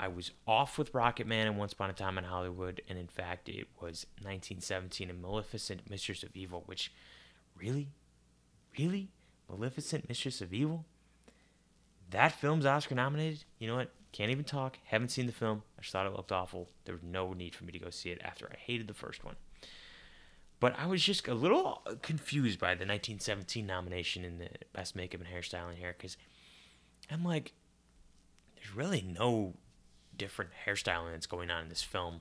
I 0.00 0.08
was 0.08 0.30
off 0.46 0.78
with 0.78 0.94
Rocket 0.94 1.26
Man 1.26 1.46
and 1.48 1.58
Once 1.58 1.72
Upon 1.72 1.90
a 1.90 1.92
Time 1.92 2.18
in 2.18 2.24
Hollywood, 2.24 2.80
and 2.88 2.98
in 2.98 3.08
fact, 3.08 3.48
it 3.48 3.66
was 3.80 4.06
1917 4.20 5.10
and 5.10 5.20
Maleficent, 5.20 5.90
Mistress 5.90 6.22
of 6.22 6.36
Evil, 6.36 6.62
which 6.66 6.92
really, 7.56 7.88
really, 8.78 9.10
Maleficent, 9.48 10.08
Mistress 10.08 10.40
of 10.40 10.52
Evil? 10.52 10.84
That 12.10 12.32
film's 12.32 12.64
Oscar 12.64 12.94
nominated? 12.94 13.44
You 13.58 13.68
know 13.68 13.76
what? 13.76 13.90
Can't 14.12 14.30
even 14.30 14.44
talk. 14.44 14.78
Haven't 14.84 15.10
seen 15.10 15.26
the 15.26 15.32
film. 15.32 15.62
I 15.78 15.82
just 15.82 15.92
thought 15.92 16.06
it 16.06 16.14
looked 16.14 16.32
awful. 16.32 16.68
There 16.84 16.94
was 16.94 17.02
no 17.02 17.32
need 17.32 17.54
for 17.54 17.64
me 17.64 17.72
to 17.72 17.78
go 17.78 17.90
see 17.90 18.10
it 18.10 18.20
after 18.24 18.48
I 18.50 18.56
hated 18.56 18.88
the 18.88 18.94
first 18.94 19.24
one. 19.24 19.36
But 20.60 20.78
I 20.78 20.86
was 20.86 21.02
just 21.02 21.28
a 21.28 21.34
little 21.34 21.82
confused 22.02 22.58
by 22.58 22.68
the 22.68 22.86
1917 22.86 23.66
nomination 23.66 24.24
in 24.24 24.38
the 24.38 24.48
Best 24.72 24.96
Makeup 24.96 25.20
and 25.20 25.28
Hairstyling 25.28 25.76
here 25.76 25.94
because 25.96 26.16
I'm 27.10 27.24
like, 27.24 27.52
there's 28.56 28.74
really 28.74 29.02
no 29.02 29.54
different 30.18 30.50
hairstyling 30.66 31.12
that's 31.12 31.26
going 31.26 31.50
on 31.50 31.62
in 31.62 31.68
this 31.68 31.82
film. 31.82 32.20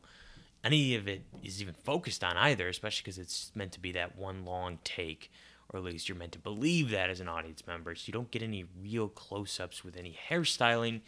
Any 0.63 0.95
of 0.95 1.07
it 1.07 1.23
is 1.43 1.61
even 1.61 1.73
focused 1.73 2.23
on 2.23 2.37
either, 2.37 2.67
especially 2.67 3.03
because 3.03 3.17
it's 3.17 3.51
meant 3.55 3.71
to 3.73 3.79
be 3.79 3.91
that 3.93 4.17
one 4.17 4.45
long 4.45 4.79
take, 4.83 5.31
or 5.69 5.79
at 5.79 5.85
least 5.85 6.09
you're 6.09 6.17
meant 6.17 6.31
to 6.33 6.39
believe 6.39 6.89
that 6.91 7.09
as 7.09 7.19
an 7.19 7.27
audience 7.27 7.65
member. 7.67 7.93
So 7.95 8.03
you 8.07 8.13
don't 8.13 8.31
get 8.31 8.41
any 8.41 8.65
real 8.81 9.07
close 9.07 9.59
ups 9.59 9.83
with 9.83 9.97
any 9.97 10.17
hairstyling 10.29 11.01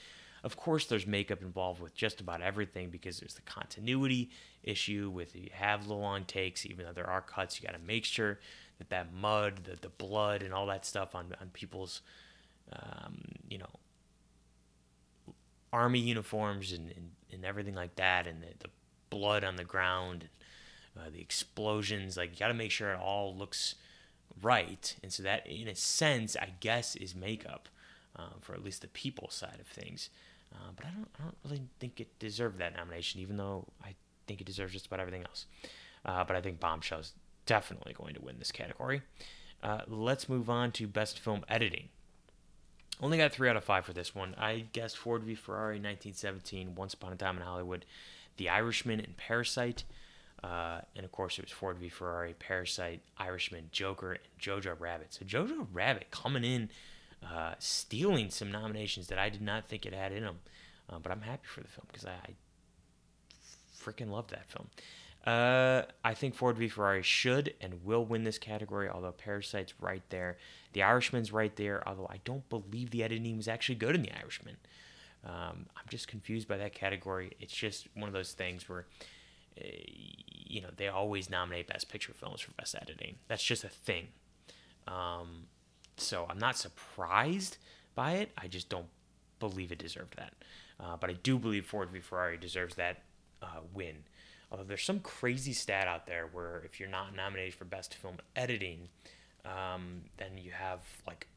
of 0.44 0.56
course, 0.56 0.86
there's 0.86 1.06
makeup 1.06 1.42
involved 1.42 1.82
with 1.82 1.94
just 1.94 2.22
about 2.22 2.42
everything 2.42 2.90
because 2.90 3.20
there's 3.20 3.34
the 3.34 3.42
continuity 3.42 4.30
issue 4.64 5.12
with 5.14 5.36
you 5.36 5.50
have 5.54 5.88
the 5.88 5.94
long 5.94 6.24
takes, 6.26 6.66
even 6.66 6.86
though 6.86 6.94
there 6.94 7.10
are 7.10 7.22
cuts, 7.22 7.60
you 7.60 7.68
got 7.68 7.74
to 7.74 7.86
make 7.86 8.06
sure 8.06 8.40
that 8.78 8.90
that 8.90 9.14
mud, 9.14 9.62
the, 9.66 9.76
the 9.82 9.90
blood, 9.90 10.42
and 10.42 10.54
all 10.54 10.68
that 10.68 10.86
stuff 10.86 11.14
on, 11.14 11.34
on 11.42 11.50
people's, 11.50 12.02
um, 12.72 13.22
you 13.50 13.58
know, 13.58 13.70
army 15.72 16.00
uniforms 16.00 16.72
and, 16.72 16.92
and, 16.92 17.12
and 17.32 17.46
everything 17.46 17.76
like 17.76 17.96
that, 17.96 18.28
and 18.28 18.42
the, 18.42 18.48
the 18.60 18.70
blood 19.10 19.44
on 19.44 19.56
the 19.56 19.64
ground, 19.64 20.30
uh, 20.98 21.10
the 21.12 21.22
explosions, 21.22 22.18
like 22.18 22.32
you 22.32 22.38
got 22.38 22.50
to 22.50 22.54
make 22.54 22.72
sure 22.72 22.92
it 22.92 23.00
all 23.00 23.36
looks 23.36 23.76
right. 24.42 24.96
And 25.04 25.12
so 25.12 25.24
that, 25.24 25.48
in 25.48 25.68
a 25.68 25.76
sense, 25.76 26.36
I 26.36 26.54
guess, 26.60 26.96
is 26.96 27.16
makeup. 27.16 27.70
Uh, 28.16 28.34
for 28.42 28.54
at 28.54 28.62
least 28.62 28.82
the 28.82 28.88
people 28.90 29.30
side 29.30 29.60
of 29.62 29.68
things. 29.68 30.10
Uh, 30.52 30.72
but 30.76 30.86
I 30.86 30.90
don't, 30.90 31.08
I 31.18 31.24
don't 31.24 31.38
really 31.46 31.62
think 31.80 32.02
it 32.02 32.20
deserved 32.20 32.58
that 32.58 32.76
nomination, 32.76 33.22
even 33.22 33.38
though 33.38 33.68
I 33.82 33.96
think 34.28 34.42
it 34.42 34.48
deserves 34.48 34.74
just 34.74 34.88
about 34.88 35.00
everything 35.00 35.24
else. 35.24 35.46
Uh, 36.04 36.26
but 36.26 36.36
I 36.36 36.42
think 36.42 36.60
Bombshell 36.60 37.00
is 37.00 37.14
definitely 37.46 37.94
going 37.94 38.16
to 38.16 38.22
win 38.22 38.36
this 38.38 38.52
category. 38.52 39.04
Uh, 39.64 39.82
let's 39.88 40.28
move 40.28 40.50
on 40.50 40.72
to 40.74 40.88
Best 40.88 41.18
Film 41.18 41.46
Editing. 41.48 41.90
Only 43.02 43.18
got 43.18 43.32
three 43.32 43.50
out 43.50 43.56
of 43.56 43.64
five 43.64 43.86
for 43.86 43.94
this 43.94 44.14
one. 44.14 44.36
I 44.38 44.66
guessed 44.74 44.98
Ford 44.98 45.24
v 45.24 45.36
Ferrari 45.36 45.76
1917, 45.76 46.76
Once 46.76 46.94
Upon 46.94 47.14
a 47.14 47.16
Time 47.16 47.38
in 47.38 47.44
Hollywood, 47.44 47.86
The 48.38 48.50
Irishman, 48.50 49.00
and 49.00 49.16
Parasite. 49.16 49.86
Uh, 50.44 50.82
and 50.96 51.06
of 51.06 51.12
course, 51.12 51.40
it 51.40 51.46
was 51.46 51.52
Ford 51.52 51.78
v 51.78 51.90
Ferrari, 51.90 52.36
Parasite, 52.38 53.02
Irishman, 53.18 53.70
Joker, 53.72 54.14
and 54.14 54.22
Jojo 54.40 54.76
Rabbit. 54.78 55.14
So 55.14 55.26
Jojo 55.26 55.68
Rabbit 55.72 56.12
coming 56.12 56.44
in 56.44 56.70
uh, 57.24 57.56
stealing 57.60 58.30
some 58.30 58.52
nominations 58.52 59.08
that 59.08 59.20
I 59.20 59.30
did 59.30 59.42
not 59.42 59.68
think 59.68 59.86
it 59.86 59.94
had 59.94 60.12
in 60.12 60.24
them. 60.24 60.40
Uh, 60.90 61.00
but 61.00 61.12
I'm 61.12 61.22
happy 61.22 61.46
for 61.46 61.62
the 61.62 61.68
film 61.68 61.86
because 61.88 62.06
I, 62.06 62.12
I 62.12 62.34
freaking 63.78 64.10
love 64.10 64.28
that 64.30 64.50
film. 64.50 64.68
Uh, 65.26 65.84
I 66.04 66.14
think 66.14 66.34
Ford 66.34 66.58
v 66.58 66.70
Ferrari 66.70 67.04
should 67.04 67.54
and 67.60 67.84
will 67.84 68.06
win 68.06 68.24
this 68.24 68.38
category, 68.38 68.90
although 68.90 69.12
Parasite's 69.12 69.74
right 69.80 70.04
there. 70.10 70.38
The 70.74 70.84
Irishman's 70.84 71.32
right 71.32 71.56
there, 71.56 71.88
although 71.88 72.08
I 72.10 72.20
don't 72.24 72.48
believe 72.50 72.92
the 72.92 73.04
editing 73.04 73.38
was 73.38 73.48
actually 73.48 73.76
good 73.76 73.96
in 73.96 74.02
The 74.02 74.18
Irishman. 74.18 74.58
Um, 75.26 75.66
I'm 75.76 75.86
just 75.90 76.08
confused 76.08 76.48
by 76.48 76.58
that 76.58 76.74
category. 76.74 77.34
It's 77.40 77.54
just 77.54 77.88
one 77.94 78.08
of 78.08 78.14
those 78.14 78.32
things 78.32 78.70
where, 78.70 78.86
uh, 79.60 79.66
you 79.66 80.62
know, 80.62 80.70
they 80.78 80.88
always 80.88 81.30
nominate 81.30 81.68
Best 81.68 81.90
Picture 81.90 82.14
films 82.14 82.40
for 82.40 82.52
Best 82.52 82.76
Editing. 82.82 83.18
That's 83.28 83.44
just 83.44 83.66
a 83.66 83.70
thing. 83.70 84.08
Um, 84.88 85.48
so 85.98 86.26
I'm 86.30 86.40
not 86.40 86.58
surprised 86.58 87.58
by 87.94 88.14
it. 88.14 88.32
I 88.38 88.48
just 88.48 88.70
don't 88.70 88.88
believe 89.40 89.72
it 89.72 89.78
deserved 89.78 90.16
that. 90.18 90.34
Uh, 90.80 90.96
but 90.96 91.10
I 91.10 91.14
do 91.14 91.38
believe 91.38 91.66
Ford 91.66 91.90
v 91.90 92.00
Ferrari 92.00 92.38
deserves 92.38 92.76
that 92.76 93.04
uh, 93.42 93.60
win. 93.74 93.98
Although 94.52 94.64
there's 94.64 94.84
some 94.84 95.00
crazy 95.00 95.54
stat 95.54 95.88
out 95.88 96.08
there 96.08 96.28
where 96.32 96.64
if 96.66 96.80
you're 96.80 96.90
not 96.90 97.16
nominated 97.16 97.54
for 97.54 97.66
Best 97.66 97.96
Film 97.96 98.18
Editing, 98.36 98.90
um, 99.46 100.02
then 100.18 100.38
you 100.38 100.52
have 100.52 100.80
like 101.06 101.28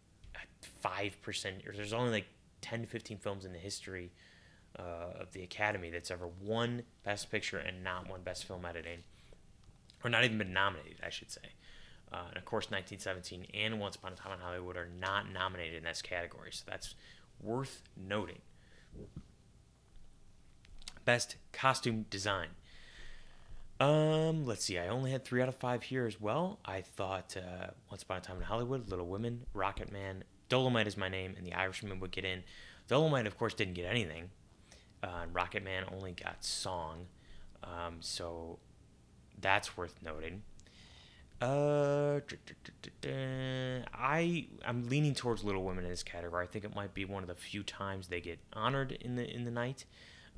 five 0.81 1.21
percent, 1.23 1.67
or 1.67 1.73
there's 1.75 1.93
only 1.93 2.11
like 2.11 2.27
10 2.63 2.83
to 2.83 2.87
15 2.87 3.19
films 3.19 3.45
in 3.45 3.53
the 3.53 3.59
history 3.59 4.13
uh, 4.79 5.21
of 5.21 5.33
the 5.33 5.43
Academy 5.43 5.91
that's 5.91 6.11
ever 6.11 6.29
won 6.41 6.83
Best 7.05 7.31
Picture 7.31 7.59
and 7.59 7.85
not 7.85 8.09
won 8.09 8.23
Best 8.23 8.47
Film 8.47 8.65
Editing, 8.65 9.01
or 10.03 10.11
not 10.11 10.25
even 10.25 10.39
been 10.39 10.53
nominated, 10.53 11.01
I 11.05 11.11
should 11.11 11.31
say. 11.31 11.41
Uh, 12.11 12.25
and 12.29 12.37
of 12.37 12.45
course, 12.45 12.71
1917 12.71 13.47
and 13.55 13.81
Once 13.81 13.97
Upon 13.97 14.13
a 14.13 14.17
Time 14.17 14.33
in 14.33 14.39
Hollywood 14.39 14.77
are 14.77 14.89
not 15.01 15.31
nominated 15.31 15.77
in 15.77 15.85
this 15.85 16.03
category, 16.03 16.51
so 16.53 16.65
that's 16.67 16.95
worth 17.41 17.83
noting. 17.97 18.41
Best 21.05 21.37
costume 21.53 22.07
design. 22.11 22.49
Um, 23.81 24.47
let's 24.47 24.65
see. 24.65 24.79
I 24.79 24.89
only 24.89 25.11
had 25.11 25.25
three 25.25 25.43
out 25.43 25.49
of 25.49 25.57
five 25.57 25.83
here 25.83 26.07
as 26.07 26.21
well. 26.21 26.61
I 26.65 26.83
thought 26.83 27.37
uh, 27.37 27.69
Once 27.91 28.03
Upon 28.03 28.19
a 28.19 28.21
Time 28.21 28.37
in 28.37 28.43
Hollywood, 28.43 28.89
Little 28.89 29.07
Women, 29.07 29.47
Rocket 29.55 29.91
Man, 29.91 30.25
Dolomite 30.49 30.87
is 30.87 30.97
my 30.97 31.09
name, 31.09 31.35
and 31.37 31.47
The 31.47 31.55
Irishman 31.55 31.99
would 32.01 32.13
get 32.13 32.25
in. 32.25 32.45
Dolomite, 32.87 33.27
of 33.27 33.37
course, 33.37 33.55
didn't 33.55 33.75
get 33.75 33.87
anything. 33.87 34.31
Uh, 35.03 35.25
Rocket 35.33 35.65
Man 35.65 35.85
only 35.93 36.13
got 36.13 36.45
song, 36.45 37.07
um, 37.65 37.97
so 38.01 38.59
that's 39.41 39.77
worth 39.77 39.97
noting. 40.05 40.43
Uh, 41.41 42.21
I 43.93 44.47
I'm 44.65 44.89
leaning 44.89 45.13
towards 45.13 45.43
Little 45.43 45.65
Women 45.65 45.83
in 45.83 45.91
this 45.91 46.05
category. 46.05 46.45
I 46.45 46.47
think 46.47 46.65
it 46.65 46.77
might 46.77 46.95
be 46.95 47.05
one 47.05 47.25
of 47.25 47.29
the 47.29 47.35
few 47.35 47.65
times 47.65 48.07
they 48.07 48.21
get 48.21 48.39
honored 48.53 48.93
in 48.93 49.17
the 49.17 49.29
in 49.29 49.45
the 49.45 49.51
night. 49.51 49.85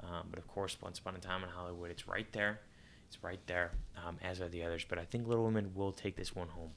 Um, 0.00 0.28
but 0.30 0.38
of 0.38 0.48
course, 0.48 0.78
Once 0.80 0.98
Upon 0.98 1.14
a 1.14 1.18
Time 1.18 1.42
in 1.44 1.50
Hollywood, 1.50 1.90
it's 1.90 2.08
right 2.08 2.30
there. 2.32 2.60
It's 3.06 3.22
right 3.22 3.40
there, 3.46 3.72
um, 4.04 4.18
as 4.22 4.40
are 4.40 4.48
the 4.48 4.62
others. 4.62 4.84
But 4.88 4.98
I 4.98 5.04
think 5.04 5.26
Little 5.26 5.44
Women 5.44 5.72
will 5.74 5.92
take 5.92 6.16
this 6.16 6.34
one 6.34 6.48
home. 6.48 6.70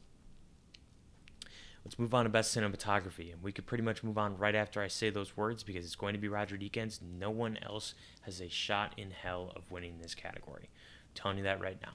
Let's 1.83 1.97
move 1.97 2.13
on 2.13 2.25
to 2.25 2.29
Best 2.29 2.55
Cinematography. 2.55 3.31
And 3.31 3.41
we 3.41 3.53
could 3.53 3.65
pretty 3.65 3.83
much 3.83 4.03
move 4.03 4.17
on 4.17 4.37
right 4.37 4.55
after 4.55 4.81
I 4.81 4.87
say 4.89 5.09
those 5.09 5.37
words 5.37 5.63
because 5.63 5.85
it's 5.85 5.95
going 5.95 6.13
to 6.13 6.19
be 6.19 6.27
Roger 6.27 6.57
Deakins. 6.57 6.99
No 7.01 7.29
one 7.29 7.57
else 7.63 7.93
has 8.23 8.41
a 8.41 8.49
shot 8.49 8.93
in 8.97 9.11
hell 9.11 9.53
of 9.55 9.71
winning 9.71 9.99
this 10.01 10.13
category. 10.13 10.69
I'm 10.69 11.15
telling 11.15 11.37
you 11.37 11.45
that 11.45 11.61
right 11.61 11.77
now. 11.81 11.93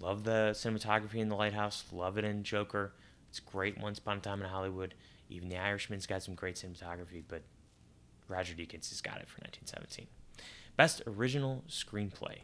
Love 0.00 0.24
the 0.24 0.52
cinematography 0.52 1.16
in 1.16 1.28
The 1.28 1.36
Lighthouse. 1.36 1.84
Love 1.92 2.16
it 2.16 2.24
in 2.24 2.42
Joker. 2.42 2.94
It's 3.28 3.40
great 3.40 3.78
Once 3.78 3.98
Upon 3.98 4.18
a 4.18 4.20
Time 4.20 4.40
in 4.40 4.48
Hollywood. 4.48 4.94
Even 5.28 5.48
The 5.48 5.58
Irishman's 5.58 6.06
got 6.06 6.22
some 6.22 6.34
great 6.34 6.56
cinematography, 6.56 7.22
but 7.28 7.42
Roger 8.28 8.54
Deakins 8.54 8.88
has 8.88 9.00
got 9.00 9.20
it 9.20 9.28
for 9.28 9.40
1917. 9.42 10.06
Best 10.76 11.02
Original 11.06 11.64
Screenplay. 11.68 12.38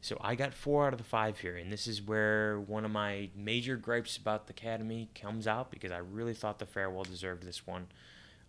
So 0.00 0.16
I 0.20 0.36
got 0.36 0.54
four 0.54 0.86
out 0.86 0.92
of 0.92 0.98
the 0.98 1.04
five 1.04 1.40
here, 1.40 1.56
and 1.56 1.72
this 1.72 1.88
is 1.88 2.00
where 2.00 2.60
one 2.60 2.84
of 2.84 2.90
my 2.90 3.30
major 3.34 3.76
gripes 3.76 4.16
about 4.16 4.46
the 4.46 4.52
Academy 4.52 5.10
comes 5.14 5.46
out 5.46 5.70
because 5.70 5.90
I 5.90 5.98
really 5.98 6.34
thought 6.34 6.60
The 6.60 6.66
Farewell 6.66 7.02
deserved 7.02 7.42
this 7.42 7.66
one, 7.66 7.88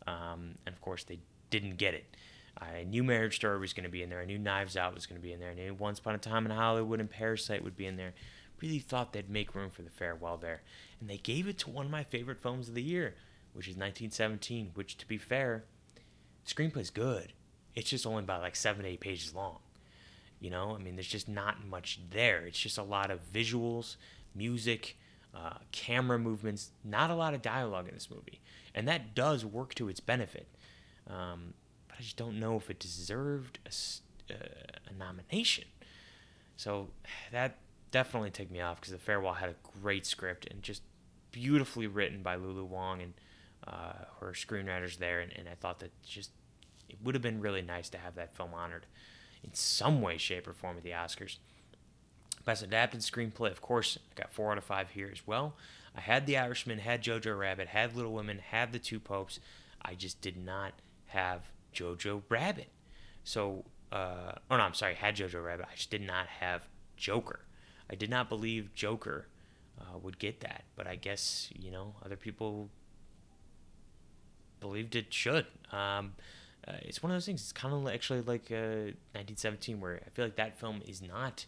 um, 0.05 0.55
and 0.65 0.75
of 0.75 0.81
course 0.81 1.03
they 1.03 1.19
didn't 1.49 1.77
get 1.77 1.95
it. 1.95 2.15
I 2.61 2.83
knew 2.83 3.03
Marriage 3.03 3.37
Story 3.37 3.57
was 3.57 3.73
going 3.73 3.85
to 3.85 3.89
be 3.89 4.03
in 4.03 4.09
there. 4.09 4.21
I 4.21 4.25
knew 4.25 4.37
Knives 4.37 4.77
Out 4.77 4.93
was 4.93 5.05
going 5.05 5.19
to 5.19 5.25
be 5.25 5.33
in 5.33 5.39
there. 5.39 5.51
I 5.51 5.53
knew 5.55 5.73
Once 5.73 5.99
Upon 5.99 6.13
a 6.13 6.19
Time 6.19 6.45
in 6.45 6.51
Hollywood 6.51 6.99
and 6.99 7.09
Parasite 7.09 7.63
would 7.63 7.77
be 7.77 7.85
in 7.85 7.95
there. 7.95 8.13
Really 8.61 8.79
thought 8.79 9.13
they'd 9.13 9.29
make 9.29 9.55
room 9.55 9.69
for 9.71 9.81
The 9.81 9.89
Farewell 9.89 10.37
there, 10.37 10.61
and 10.99 11.09
they 11.09 11.17
gave 11.17 11.47
it 11.47 11.57
to 11.59 11.69
one 11.69 11.85
of 11.85 11.91
my 11.91 12.03
favorite 12.03 12.41
films 12.41 12.69
of 12.69 12.75
the 12.75 12.83
year, 12.83 13.15
which 13.53 13.67
is 13.67 13.75
1917. 13.75 14.71
Which, 14.75 14.97
to 14.97 15.07
be 15.07 15.17
fair, 15.17 15.63
screenplay's 16.45 16.91
good. 16.91 17.33
It's 17.73 17.89
just 17.89 18.05
only 18.05 18.23
about 18.23 18.41
like 18.41 18.55
seven, 18.55 18.85
eight 18.85 18.99
pages 18.99 19.33
long. 19.33 19.59
You 20.39 20.49
know, 20.49 20.75
I 20.75 20.81
mean, 20.81 20.95
there's 20.95 21.07
just 21.07 21.27
not 21.27 21.65
much 21.65 21.99
there. 22.11 22.45
It's 22.45 22.59
just 22.59 22.77
a 22.77 22.83
lot 22.83 23.11
of 23.11 23.19
visuals, 23.31 23.97
music, 24.33 24.97
uh, 25.35 25.55
camera 25.71 26.17
movements, 26.17 26.71
not 26.83 27.11
a 27.11 27.15
lot 27.15 27.33
of 27.33 27.41
dialogue 27.41 27.87
in 27.87 27.93
this 27.93 28.09
movie. 28.09 28.39
And 28.73 28.87
that 28.87 29.13
does 29.15 29.45
work 29.45 29.75
to 29.75 29.89
its 29.89 29.99
benefit. 29.99 30.47
Um, 31.07 31.53
but 31.87 31.97
I 31.99 32.01
just 32.01 32.17
don't 32.17 32.39
know 32.39 32.55
if 32.55 32.69
it 32.69 32.79
deserved 32.79 33.59
a, 33.65 34.33
uh, 34.33 34.37
a 34.89 34.93
nomination. 34.97 35.65
So 36.55 36.89
that 37.31 37.57
definitely 37.91 38.31
took 38.31 38.49
me 38.49 38.61
off 38.61 38.79
because 38.79 38.93
The 38.93 38.99
Farewell 38.99 39.33
had 39.33 39.49
a 39.49 39.55
great 39.81 40.05
script 40.05 40.47
and 40.49 40.61
just 40.61 40.83
beautifully 41.31 41.87
written 41.87 42.23
by 42.23 42.35
Lulu 42.35 42.65
Wang 42.65 43.01
and 43.01 43.13
uh, 43.67 44.05
her 44.19 44.31
screenwriters 44.31 44.97
there. 44.97 45.19
And, 45.19 45.33
and 45.33 45.49
I 45.49 45.55
thought 45.55 45.79
that 45.79 45.91
just 46.01 46.31
it 46.87 46.97
would 47.03 47.13
have 47.13 47.21
been 47.21 47.39
really 47.39 47.61
nice 47.61 47.89
to 47.89 47.97
have 47.97 48.15
that 48.15 48.35
film 48.35 48.53
honored 48.53 48.85
in 49.43 49.53
some 49.53 50.01
way, 50.01 50.17
shape, 50.17 50.47
or 50.47 50.53
form 50.53 50.77
at 50.77 50.83
the 50.83 50.91
Oscars. 50.91 51.37
Best 52.45 52.63
Adapted 52.63 53.01
Screenplay, 53.01 53.51
of 53.51 53.61
course, 53.61 53.97
I 54.11 54.21
got 54.21 54.31
four 54.31 54.51
out 54.51 54.57
of 54.57 54.63
five 54.63 54.91
here 54.91 55.09
as 55.11 55.27
well. 55.27 55.55
I 55.95 56.01
had 56.01 56.25
The 56.25 56.37
Irishman, 56.37 56.79
had 56.79 57.03
Jojo 57.03 57.37
Rabbit, 57.37 57.67
had 57.67 57.95
Little 57.95 58.13
Women, 58.13 58.39
had 58.39 58.71
The 58.71 58.79
Two 58.79 58.99
Popes. 58.99 59.39
I 59.81 59.95
just 59.95 60.21
did 60.21 60.37
not 60.37 60.73
have 61.07 61.51
Jojo 61.73 62.23
Rabbit. 62.29 62.69
So, 63.23 63.65
uh, 63.91 64.33
oh 64.49 64.57
no, 64.57 64.63
I'm 64.63 64.73
sorry, 64.73 64.95
had 64.95 65.15
Jojo 65.15 65.43
Rabbit. 65.43 65.67
I 65.71 65.75
just 65.75 65.89
did 65.89 66.01
not 66.01 66.27
have 66.27 66.67
Joker. 66.95 67.41
I 67.89 67.95
did 67.95 68.09
not 68.09 68.29
believe 68.29 68.73
Joker 68.73 69.27
uh, 69.79 69.97
would 69.97 70.19
get 70.19 70.41
that, 70.41 70.63
but 70.75 70.87
I 70.87 70.95
guess 70.95 71.49
you 71.57 71.71
know 71.71 71.95
other 72.03 72.15
people 72.15 72.69
believed 74.59 74.95
it 74.95 75.13
should. 75.13 75.45
Um, 75.71 76.13
uh, 76.69 76.73
it's 76.81 77.01
one 77.01 77.11
of 77.11 77.15
those 77.15 77.25
things. 77.25 77.41
It's 77.41 77.51
kind 77.51 77.73
of 77.73 77.91
actually 77.91 78.21
like 78.21 78.51
uh, 78.51 78.93
1917, 79.15 79.79
where 79.79 80.01
I 80.05 80.09
feel 80.09 80.25
like 80.25 80.35
that 80.35 80.59
film 80.59 80.81
is 80.85 81.01
not 81.01 81.45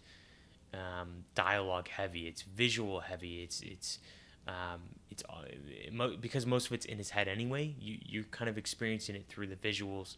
um, 0.73 1.25
dialogue 1.35 1.89
heavy. 1.89 2.27
It's 2.27 2.41
visual 2.41 3.01
heavy. 3.01 3.43
It's 3.43 3.61
it's 3.61 3.99
um, 4.47 4.81
it's 5.09 5.23
uh, 5.29 6.07
because 6.19 6.45
most 6.45 6.67
of 6.67 6.73
it's 6.73 6.85
in 6.85 6.97
his 6.97 7.11
head 7.11 7.27
anyway. 7.27 7.75
You 7.79 7.97
you're 8.01 8.23
kind 8.25 8.49
of 8.49 8.57
experiencing 8.57 9.15
it 9.15 9.25
through 9.27 9.47
the 9.47 9.55
visuals 9.55 10.15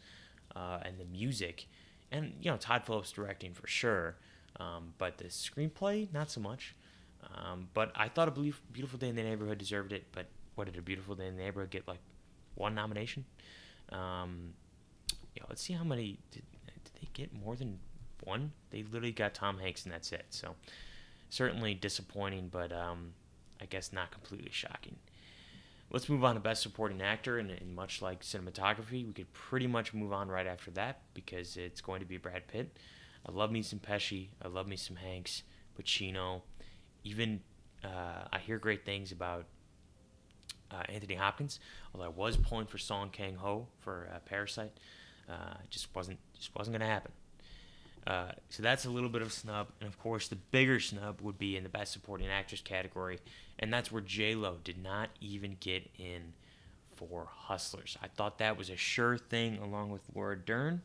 uh, 0.56 0.78
and 0.84 0.98
the 0.98 1.04
music, 1.04 1.66
and 2.10 2.32
you 2.40 2.50
know 2.50 2.56
Todd 2.56 2.84
Phillips 2.86 3.12
directing 3.12 3.52
for 3.52 3.66
sure. 3.66 4.16
Um, 4.60 4.94
but 4.98 5.18
the 5.18 5.24
screenplay, 5.24 6.12
not 6.12 6.30
so 6.30 6.40
much. 6.40 6.76
Um, 7.34 7.68
but 7.74 7.90
I 7.96 8.08
thought 8.08 8.28
a 8.28 8.52
Beautiful 8.72 8.98
Day 8.98 9.08
in 9.08 9.16
the 9.16 9.22
Neighborhood 9.22 9.58
deserved 9.58 9.92
it. 9.92 10.04
But 10.12 10.26
what 10.54 10.66
did 10.66 10.76
a 10.76 10.82
Beautiful 10.82 11.14
Day 11.14 11.26
in 11.26 11.36
the 11.36 11.42
Neighborhood 11.42 11.70
get? 11.70 11.88
Like 11.88 11.98
one 12.54 12.74
nomination. 12.74 13.24
Yeah, 15.34 15.42
let's 15.48 15.62
see 15.62 15.72
how 15.72 15.84
many 15.84 16.18
did, 16.30 16.42
did 16.84 16.92
they 17.00 17.08
get 17.12 17.32
more 17.34 17.56
than 17.56 17.78
one? 18.22 18.52
They 18.70 18.82
literally 18.82 19.12
got 19.12 19.34
Tom 19.34 19.58
Hanks 19.58 19.84
and 19.84 19.92
that's 19.92 20.12
it. 20.12 20.26
So 20.30 20.54
certainly 21.30 21.74
disappointing, 21.74 22.48
but 22.50 22.72
um, 22.72 23.12
I 23.60 23.66
guess 23.66 23.92
not 23.92 24.10
completely 24.10 24.50
shocking. 24.52 24.96
Let's 25.90 26.08
move 26.08 26.24
on 26.24 26.34
to 26.34 26.40
Best 26.40 26.62
Supporting 26.62 27.02
Actor, 27.02 27.38
and, 27.38 27.50
and, 27.50 27.74
much 27.74 28.02
like 28.02 28.22
cinematography, 28.22 29.06
we 29.06 29.12
could 29.12 29.32
pretty 29.32 29.66
much 29.66 29.94
move 29.94 30.12
on 30.12 30.28
right 30.28 30.46
after 30.46 30.70
that 30.72 31.02
because 31.12 31.56
it's 31.56 31.80
going 31.80 32.00
to 32.00 32.06
be 32.06 32.16
Brad 32.16 32.48
Pitt. 32.48 32.76
I 33.26 33.32
love 33.32 33.52
me 33.52 33.62
some 33.62 33.78
Pesci. 33.78 34.28
I 34.42 34.48
love 34.48 34.66
me 34.66 34.76
some 34.76 34.96
Hanks, 34.96 35.42
Pacino. 35.78 36.42
Even 37.04 37.40
uh, 37.84 38.26
I 38.32 38.38
hear 38.38 38.58
great 38.58 38.84
things 38.84 39.12
about 39.12 39.44
uh, 40.70 40.82
Anthony 40.88 41.14
Hopkins, 41.14 41.60
although 41.94 42.06
I 42.06 42.08
was 42.08 42.36
pulling 42.36 42.66
for 42.66 42.78
Song 42.78 43.10
Kang 43.10 43.36
Ho 43.36 43.68
for 43.80 44.08
uh, 44.12 44.18
Parasite. 44.20 44.72
Uh, 45.28 45.54
it 45.62 45.70
just 45.70 45.94
wasn't 45.94 46.18
just 46.36 46.54
wasn't 46.54 46.76
going 46.76 46.86
to 46.86 46.92
happen. 46.92 47.12
Uh, 48.06 48.32
so 48.50 48.62
that's 48.62 48.84
a 48.84 48.90
little 48.90 49.08
bit 49.08 49.22
of 49.22 49.32
snub, 49.32 49.68
and 49.80 49.88
of 49.88 49.98
course 49.98 50.28
the 50.28 50.36
bigger 50.36 50.78
snub 50.78 51.20
would 51.22 51.38
be 51.38 51.56
in 51.56 51.62
the 51.62 51.70
Best 51.70 51.92
Supporting 51.92 52.28
Actress 52.28 52.60
category, 52.60 53.18
and 53.58 53.72
that's 53.72 53.90
where 53.90 54.02
J 54.02 54.34
Lo 54.34 54.58
did 54.62 54.82
not 54.82 55.08
even 55.20 55.56
get 55.60 55.90
in 55.98 56.34
for 56.96 57.28
Hustlers. 57.30 57.96
I 58.02 58.08
thought 58.08 58.38
that 58.38 58.58
was 58.58 58.68
a 58.68 58.76
sure 58.76 59.16
thing, 59.16 59.58
along 59.58 59.90
with 59.90 60.02
Laura 60.14 60.36
Dern. 60.36 60.82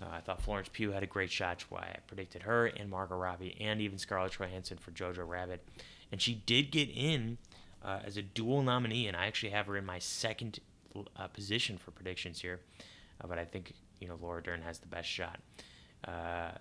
Uh, 0.00 0.06
I 0.10 0.20
thought 0.20 0.42
Florence 0.42 0.68
Pugh 0.72 0.90
had 0.90 1.02
a 1.02 1.06
great 1.06 1.30
shot, 1.30 1.64
why 1.68 1.80
I 1.94 1.98
predicted 2.06 2.42
her 2.42 2.66
and 2.66 2.90
Margot 2.90 3.16
Robbie 3.16 3.56
and 3.60 3.80
even 3.80 3.98
Scarlett 3.98 4.32
Johansson 4.32 4.78
for 4.78 4.90
Jojo 4.90 5.28
Rabbit, 5.28 5.62
and 6.10 6.20
she 6.20 6.34
did 6.46 6.70
get 6.70 6.88
in 6.88 7.36
uh, 7.84 8.00
as 8.04 8.16
a 8.16 8.22
dual 8.22 8.62
nominee, 8.62 9.06
and 9.06 9.16
I 9.16 9.26
actually 9.26 9.50
have 9.50 9.66
her 9.66 9.76
in 9.76 9.84
my 9.84 9.98
second 9.98 10.60
uh, 11.16 11.28
position 11.28 11.76
for 11.76 11.90
predictions 11.90 12.40
here 12.40 12.60
uh, 13.24 13.26
but 13.26 13.38
I 13.38 13.44
think 13.44 13.74
you 14.00 14.08
know 14.08 14.18
Laura 14.20 14.42
Dern 14.42 14.62
has 14.62 14.78
the 14.78 14.86
best 14.86 15.08
shot. 15.08 15.40
Uh, 16.06 16.52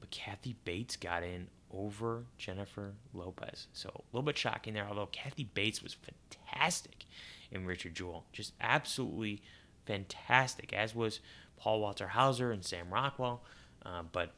but 0.00 0.10
Kathy 0.10 0.56
Bates 0.64 0.96
got 0.96 1.22
in 1.22 1.48
over 1.72 2.24
Jennifer 2.38 2.92
Lopez, 3.12 3.66
so 3.72 3.88
a 3.88 4.02
little 4.12 4.24
bit 4.24 4.38
shocking 4.38 4.74
there. 4.74 4.86
Although 4.88 5.06
Kathy 5.06 5.44
Bates 5.44 5.82
was 5.82 5.94
fantastic 5.94 7.04
in 7.50 7.66
Richard 7.66 7.94
Jewell, 7.94 8.24
just 8.32 8.52
absolutely 8.60 9.42
fantastic, 9.86 10.72
as 10.72 10.94
was 10.94 11.20
Paul 11.56 11.80
Walter 11.80 12.08
Hauser 12.08 12.52
and 12.52 12.64
Sam 12.64 12.92
Rockwell. 12.92 13.42
Uh, 13.84 14.02
but 14.12 14.32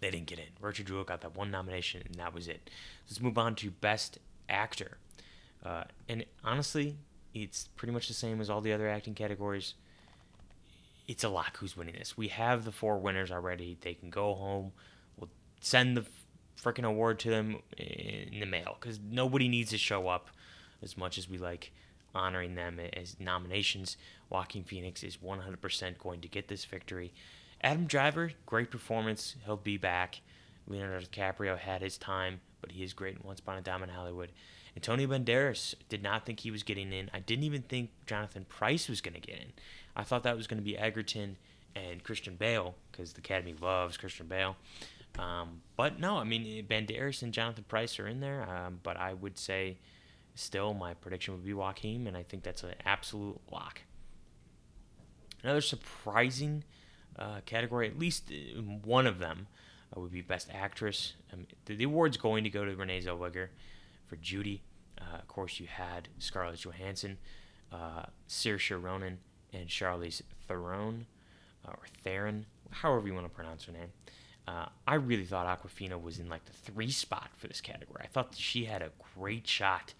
they 0.00 0.10
didn't 0.10 0.26
get 0.26 0.38
in. 0.38 0.44
Richard 0.60 0.86
Jewell 0.86 1.04
got 1.04 1.22
that 1.22 1.34
one 1.34 1.50
nomination, 1.50 2.02
and 2.04 2.14
that 2.16 2.34
was 2.34 2.46
it. 2.46 2.70
Let's 3.08 3.20
move 3.20 3.38
on 3.38 3.54
to 3.56 3.70
Best 3.70 4.18
Actor. 4.48 4.98
Uh, 5.64 5.84
and 6.08 6.24
honestly, 6.44 6.98
it's 7.34 7.68
pretty 7.74 7.92
much 7.92 8.06
the 8.06 8.14
same 8.14 8.40
as 8.40 8.48
all 8.48 8.60
the 8.60 8.72
other 8.72 8.88
acting 8.88 9.14
categories 9.14 9.74
it's 11.08 11.24
a 11.24 11.28
lock 11.28 11.58
who's 11.58 11.76
winning 11.76 11.94
this. 11.98 12.16
We 12.16 12.28
have 12.28 12.64
the 12.64 12.72
four 12.72 12.98
winners 12.98 13.30
already. 13.30 13.76
They 13.80 13.94
can 13.94 14.10
go 14.10 14.34
home. 14.34 14.72
We'll 15.16 15.30
send 15.60 15.96
the 15.96 16.06
freaking 16.60 16.84
award 16.84 17.18
to 17.20 17.30
them 17.30 17.58
in 17.76 18.40
the 18.40 18.46
mail 18.46 18.76
because 18.80 18.98
nobody 18.98 19.48
needs 19.48 19.70
to 19.70 19.78
show 19.78 20.08
up 20.08 20.30
as 20.82 20.96
much 20.96 21.18
as 21.18 21.28
we 21.28 21.38
like 21.38 21.72
honoring 22.14 22.54
them 22.54 22.80
as 22.94 23.20
nominations. 23.20 23.96
Joaquin 24.30 24.64
Phoenix 24.64 25.02
is 25.02 25.18
100% 25.18 25.98
going 25.98 26.20
to 26.20 26.28
get 26.28 26.48
this 26.48 26.64
victory. 26.64 27.12
Adam 27.60 27.86
Driver, 27.86 28.32
great 28.44 28.70
performance. 28.70 29.36
He'll 29.44 29.56
be 29.56 29.76
back. 29.76 30.20
Leonardo 30.66 31.06
DiCaprio 31.06 31.56
had 31.56 31.82
his 31.82 31.96
time, 31.96 32.40
but 32.60 32.72
he 32.72 32.82
is 32.82 32.92
great 32.92 33.16
in 33.16 33.22
Once 33.22 33.40
Upon 33.40 33.58
a 33.58 33.62
Time 33.62 33.82
in 33.82 33.88
Hollywood. 33.88 34.32
Antonio 34.76 35.06
Banderas 35.06 35.74
did 35.88 36.02
not 36.02 36.26
think 36.26 36.40
he 36.40 36.50
was 36.50 36.62
getting 36.62 36.92
in. 36.92 37.10
I 37.14 37.20
didn't 37.20 37.44
even 37.44 37.62
think 37.62 37.90
Jonathan 38.06 38.44
Pryce 38.48 38.88
was 38.88 39.00
going 39.00 39.14
to 39.14 39.20
get 39.20 39.38
in. 39.38 39.52
I 39.94 40.02
thought 40.02 40.22
that 40.24 40.36
was 40.36 40.46
going 40.46 40.58
to 40.58 40.64
be 40.64 40.76
Egerton 40.76 41.36
and 41.74 42.02
Christian 42.04 42.36
Bale 42.36 42.74
because 42.90 43.14
the 43.14 43.20
Academy 43.20 43.54
loves 43.60 43.96
Christian 43.96 44.26
Bale. 44.26 44.56
Um, 45.18 45.62
but 45.76 45.98
no, 45.98 46.18
I 46.18 46.24
mean 46.24 46.66
Banderas 46.66 47.22
and 47.22 47.32
Jonathan 47.32 47.64
Pryce 47.66 47.98
are 47.98 48.06
in 48.06 48.20
there. 48.20 48.46
Um, 48.48 48.80
but 48.82 48.98
I 48.98 49.14
would 49.14 49.38
say 49.38 49.78
still 50.34 50.74
my 50.74 50.94
prediction 50.94 51.34
would 51.34 51.44
be 51.44 51.54
Joaquin, 51.54 52.06
and 52.06 52.16
I 52.16 52.22
think 52.22 52.42
that's 52.42 52.62
an 52.62 52.74
absolute 52.84 53.40
lock. 53.50 53.80
Another 55.42 55.60
surprising 55.60 56.64
uh, 57.18 57.40
category, 57.46 57.88
at 57.88 57.98
least 57.98 58.30
uh, 58.30 58.60
one 58.60 59.06
of 59.06 59.18
them, 59.18 59.46
uh, 59.94 60.00
would 60.00 60.12
be 60.12 60.22
Best 60.22 60.48
Actress. 60.52 61.14
Um, 61.32 61.46
the, 61.64 61.76
the, 61.76 61.84
award's 61.84 62.16
going 62.16 62.44
to 62.44 62.50
go 62.50 62.64
to 62.64 62.74
Renee 62.74 63.00
Zellweger 63.00 63.48
for 64.06 64.16
Judy. 64.16 64.62
Uh, 65.00 65.18
of 65.18 65.28
course, 65.28 65.60
you 65.60 65.66
had 65.66 66.08
Scarlett 66.18 66.64
Johansson, 66.64 67.18
uh, 67.72 68.04
Saoirse 68.28 68.82
Ronan, 68.82 69.18
and 69.52 69.68
Charlize 69.68 70.22
Theron, 70.48 71.06
uh, 71.66 71.72
or 71.72 71.84
Theron, 72.02 72.46
however 72.70 73.06
you 73.06 73.14
want 73.14 73.26
to 73.26 73.32
pronounce 73.32 73.64
her 73.64 73.72
name. 73.72 73.92
Uh, 74.48 74.66
I 74.86 74.94
really 74.94 75.24
thought 75.24 75.46
Awkwafina 75.46 76.00
was 76.00 76.18
in 76.18 76.28
like 76.28 76.44
the 76.44 76.52
three 76.52 76.90
spot 76.90 77.30
for 77.36 77.48
this 77.48 77.60
category. 77.60 78.02
I 78.04 78.06
thought 78.06 78.34
she 78.36 78.64
had 78.64 78.80
a 78.80 78.90
great 79.16 79.46
shot 79.46 79.92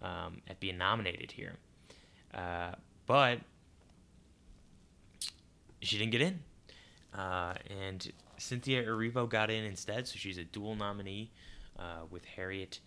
um, 0.00 0.40
at 0.46 0.60
being 0.60 0.78
nominated 0.78 1.32
here, 1.32 1.54
uh, 2.32 2.72
but 3.06 3.40
she 5.80 5.98
didn't 5.98 6.12
get 6.12 6.20
in. 6.20 6.40
Uh, 7.12 7.54
and 7.84 8.12
Cynthia 8.38 8.84
Erivo 8.84 9.28
got 9.28 9.50
in 9.50 9.64
instead, 9.64 10.06
so 10.08 10.16
she's 10.16 10.38
a 10.38 10.44
dual 10.44 10.74
nominee 10.74 11.30
uh, 11.78 12.06
with 12.10 12.24
Harriet 12.24 12.80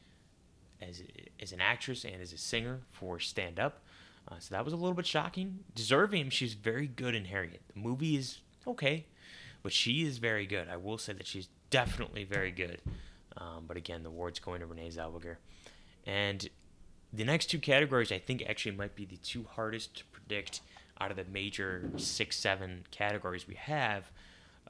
as 0.82 1.04
as 1.42 1.52
an 1.52 1.62
actress 1.62 2.04
and 2.04 2.22
as 2.22 2.34
a 2.34 2.38
singer 2.38 2.82
for 2.92 3.20
Stand 3.20 3.60
Up. 3.60 3.82
Uh, 4.28 4.36
so 4.40 4.54
that 4.54 4.64
was 4.64 4.74
a 4.74 4.78
little 4.78 4.94
bit 4.94 5.06
shocking. 5.06 5.60
Deserving, 5.76 6.30
she's 6.30 6.54
very 6.54 6.88
good 6.88 7.16
in 7.16 7.26
Harriet. 7.26 7.62
The 7.74 7.80
movie 7.80 8.16
is 8.16 8.40
okay, 8.68 9.06
but 9.64 9.74
she 9.74 10.04
is 10.04 10.18
very 10.18 10.46
good. 10.46 10.68
I 10.70 10.78
will 10.78 10.98
say 10.98 11.14
that 11.14 11.28
she's 11.28 11.50
definitely 11.70 12.24
very 12.24 12.52
good. 12.52 12.82
Um, 13.38 13.66
but 13.68 13.78
again, 13.78 14.04
the 14.04 14.10
award's 14.10 14.40
going 14.40 14.60
to 14.60 14.66
Renee 14.66 14.90
Zellweger. 14.90 15.38
And 16.06 16.48
the 17.14 17.24
next 17.24 17.48
two 17.48 17.60
categories, 17.60 18.12
I 18.12 18.20
think, 18.20 18.44
actually 18.48 18.76
might 18.76 18.96
be 18.96 19.06
the 19.06 19.18
two 19.18 19.46
hardest 19.56 19.98
to 19.98 20.06
predict 20.06 20.62
out 21.00 21.12
of 21.12 21.18
the 21.18 21.26
major 21.26 21.90
six, 21.98 22.38
seven 22.38 22.86
categories 22.92 23.48
we 23.48 23.56
have. 23.56 24.12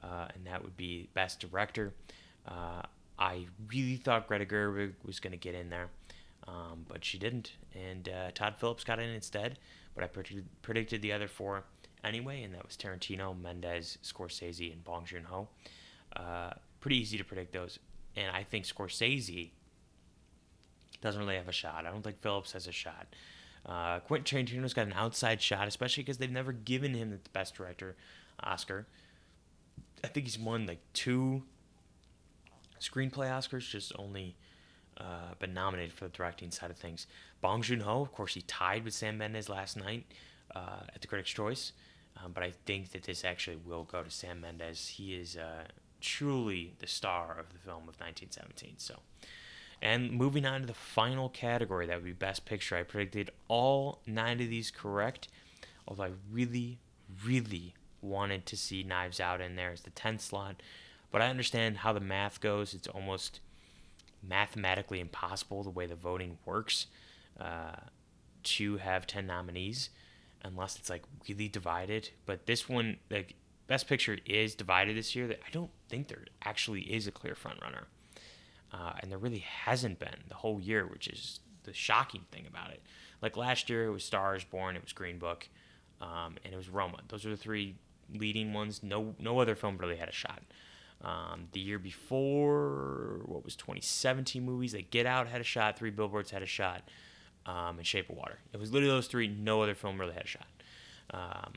Uh, 0.02 0.26
and 0.34 0.46
that 0.46 0.62
would 0.62 0.76
be 0.76 1.08
Best 1.14 1.40
Director. 1.40 1.92
Uh, 2.46 2.82
I 3.18 3.46
really 3.68 3.96
thought 3.96 4.26
Greta 4.26 4.44
Gerwig 4.44 4.94
was 5.04 5.20
going 5.20 5.30
to 5.30 5.36
get 5.36 5.54
in 5.54 5.70
there, 5.70 5.88
um, 6.48 6.84
but 6.88 7.04
she 7.04 7.18
didn't. 7.18 7.52
And 7.74 8.08
uh, 8.08 8.30
Todd 8.34 8.56
Phillips 8.58 8.84
got 8.84 8.98
in 8.98 9.10
instead. 9.10 9.58
But 9.94 10.04
I 10.04 10.08
predicted, 10.62 11.02
the 11.02 11.12
other 11.12 11.28
four 11.28 11.64
anyway, 12.02 12.42
and 12.42 12.54
that 12.54 12.66
was 12.66 12.76
Tarantino, 12.76 13.38
Mendes, 13.38 13.98
Scorsese, 14.02 14.72
and 14.72 14.82
Bong 14.82 15.04
Joon 15.04 15.24
Ho. 15.24 15.48
Uh, 16.16 16.50
pretty 16.80 16.96
easy 16.96 17.18
to 17.18 17.24
predict 17.24 17.52
those. 17.52 17.78
And 18.16 18.34
I 18.34 18.42
think 18.42 18.64
Scorsese 18.64 19.50
doesn't 21.00 21.20
really 21.20 21.36
have 21.36 21.48
a 21.48 21.52
shot. 21.52 21.84
I 21.86 21.90
don't 21.90 22.02
think 22.02 22.22
Phillips 22.22 22.52
has 22.52 22.66
a 22.66 22.72
shot. 22.72 23.06
Uh, 23.66 24.00
Quentin 24.00 24.46
Tarantino's 24.46 24.74
got 24.74 24.86
an 24.86 24.94
outside 24.94 25.40
shot, 25.40 25.68
especially 25.68 26.02
because 26.02 26.18
they've 26.18 26.30
never 26.30 26.52
given 26.52 26.94
him 26.94 27.10
the 27.10 27.18
Best 27.32 27.54
Director 27.54 27.96
Oscar. 28.42 28.86
I 30.04 30.08
think 30.08 30.26
he's 30.26 30.38
won 30.38 30.66
like 30.66 30.80
two 30.92 31.42
screenplay 32.80 33.30
Oscars, 33.30 33.68
just 33.68 33.92
only 33.98 34.36
uh, 34.98 35.34
been 35.38 35.54
nominated 35.54 35.92
for 35.92 36.04
the 36.04 36.10
directing 36.10 36.50
side 36.50 36.70
of 36.70 36.76
things. 36.76 37.06
Bong 37.40 37.62
Joon 37.62 37.80
Ho, 37.80 38.02
of 38.02 38.12
course, 38.12 38.34
he 38.34 38.42
tied 38.42 38.84
with 38.84 38.94
Sam 38.94 39.18
Mendes 39.18 39.48
last 39.48 39.76
night 39.76 40.06
uh, 40.54 40.80
at 40.94 41.00
the 41.00 41.06
Critics' 41.06 41.30
Choice, 41.30 41.72
um, 42.22 42.32
but 42.32 42.42
I 42.42 42.52
think 42.66 42.92
that 42.92 43.04
this 43.04 43.24
actually 43.24 43.56
will 43.56 43.84
go 43.84 44.02
to 44.02 44.10
Sam 44.10 44.40
Mendes. 44.40 44.88
He 44.88 45.14
is 45.14 45.36
uh, 45.36 45.64
truly 46.00 46.74
the 46.78 46.86
star 46.86 47.36
of 47.38 47.52
the 47.52 47.58
film 47.58 47.82
of 47.88 47.98
1917. 48.00 48.74
So, 48.78 49.00
and 49.80 50.12
moving 50.12 50.44
on 50.44 50.60
to 50.60 50.66
the 50.66 50.74
final 50.74 51.28
category, 51.28 51.86
that 51.86 51.96
would 51.96 52.04
be 52.04 52.12
Best 52.12 52.44
Picture. 52.44 52.76
I 52.76 52.82
predicted 52.82 53.30
all 53.48 54.00
nine 54.06 54.40
of 54.40 54.48
these 54.48 54.70
correct, 54.70 55.28
although 55.86 56.04
I 56.04 56.10
really, 56.30 56.78
really 57.24 57.74
wanted 58.02 58.44
to 58.46 58.56
see 58.56 58.82
Knives 58.82 59.20
Out 59.20 59.40
in 59.40 59.56
there 59.56 59.72
as 59.72 59.82
the 59.82 59.90
10th 59.90 60.20
slot. 60.20 60.62
But 61.10 61.22
I 61.22 61.28
understand 61.28 61.78
how 61.78 61.92
the 61.92 62.00
math 62.00 62.40
goes. 62.40 62.74
It's 62.74 62.88
almost 62.88 63.40
mathematically 64.22 65.00
impossible 65.00 65.62
the 65.62 65.70
way 65.70 65.86
the 65.86 65.94
voting 65.94 66.38
works 66.44 66.86
uh, 67.40 67.76
to 68.42 68.76
have 68.78 69.06
10 69.06 69.26
nominees 69.26 69.90
unless 70.44 70.76
it's 70.76 70.90
like 70.90 71.02
really 71.28 71.48
divided. 71.48 72.10
But 72.26 72.46
this 72.46 72.68
one, 72.68 72.98
like 73.10 73.34
Best 73.66 73.88
Picture 73.88 74.18
is 74.26 74.54
divided 74.54 74.96
this 74.96 75.14
year. 75.14 75.30
I 75.30 75.50
don't 75.50 75.70
think 75.88 76.08
there 76.08 76.24
actually 76.44 76.82
is 76.82 77.06
a 77.06 77.12
clear 77.12 77.34
frontrunner. 77.34 77.84
Uh, 78.72 78.92
and 79.00 79.10
there 79.10 79.18
really 79.18 79.44
hasn't 79.46 79.98
been 79.98 80.24
the 80.28 80.34
whole 80.34 80.60
year, 80.60 80.86
which 80.86 81.06
is 81.08 81.40
the 81.64 81.72
shocking 81.72 82.22
thing 82.30 82.46
about 82.46 82.70
it. 82.70 82.82
Like 83.20 83.36
last 83.36 83.68
year, 83.70 83.86
it 83.86 83.90
was 83.90 84.04
Stars 84.04 84.44
Born, 84.44 84.76
it 84.76 84.82
was 84.82 84.92
Green 84.92 85.18
Book, 85.18 85.48
um, 86.00 86.36
and 86.44 86.52
it 86.52 86.56
was 86.56 86.68
Roma. 86.68 86.98
Those 87.08 87.26
are 87.26 87.30
the 87.30 87.36
three 87.36 87.76
leading 88.18 88.52
ones. 88.52 88.82
No, 88.82 89.14
no 89.18 89.38
other 89.38 89.54
film 89.54 89.78
really 89.78 89.96
had 89.96 90.08
a 90.08 90.12
shot. 90.12 90.42
Um, 91.02 91.48
the 91.52 91.60
year 91.60 91.78
before, 91.78 93.20
what 93.24 93.44
was 93.44 93.56
2017 93.56 94.44
movies? 94.44 94.74
Like 94.74 94.90
Get 94.90 95.06
Out 95.06 95.26
had 95.26 95.40
a 95.40 95.44
shot, 95.44 95.78
Three 95.78 95.90
Billboards 95.90 96.30
had 96.30 96.42
a 96.42 96.46
shot, 96.46 96.82
um, 97.44 97.78
and 97.78 97.86
Shape 97.86 98.08
of 98.08 98.16
Water. 98.16 98.38
It 98.52 98.60
was 98.60 98.72
literally 98.72 98.94
those 98.94 99.08
three. 99.08 99.26
No 99.26 99.62
other 99.62 99.74
film 99.74 100.00
really 100.00 100.14
had 100.14 100.24
a 100.24 100.28
shot. 100.28 100.46
Um, 101.10 101.52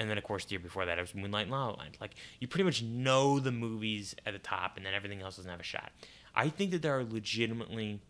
and 0.00 0.08
then, 0.08 0.18
of 0.18 0.24
course, 0.24 0.46
the 0.46 0.52
year 0.52 0.60
before 0.60 0.86
that, 0.86 0.98
it 0.98 1.00
was 1.02 1.14
Moonlight 1.14 1.42
and 1.42 1.52
La 1.52 1.66
La 1.66 1.74
Land. 1.74 1.98
Like, 2.00 2.14
you 2.40 2.48
pretty 2.48 2.64
much 2.64 2.82
know 2.82 3.38
the 3.38 3.52
movies 3.52 4.14
at 4.24 4.32
the 4.32 4.38
top, 4.38 4.76
and 4.76 4.86
then 4.86 4.94
everything 4.94 5.20
else 5.20 5.36
doesn't 5.36 5.50
have 5.50 5.60
a 5.60 5.64
shot. 5.64 5.92
I 6.34 6.48
think 6.48 6.70
that 6.70 6.80
there 6.80 6.98
are 6.98 7.04
legitimately 7.04 8.00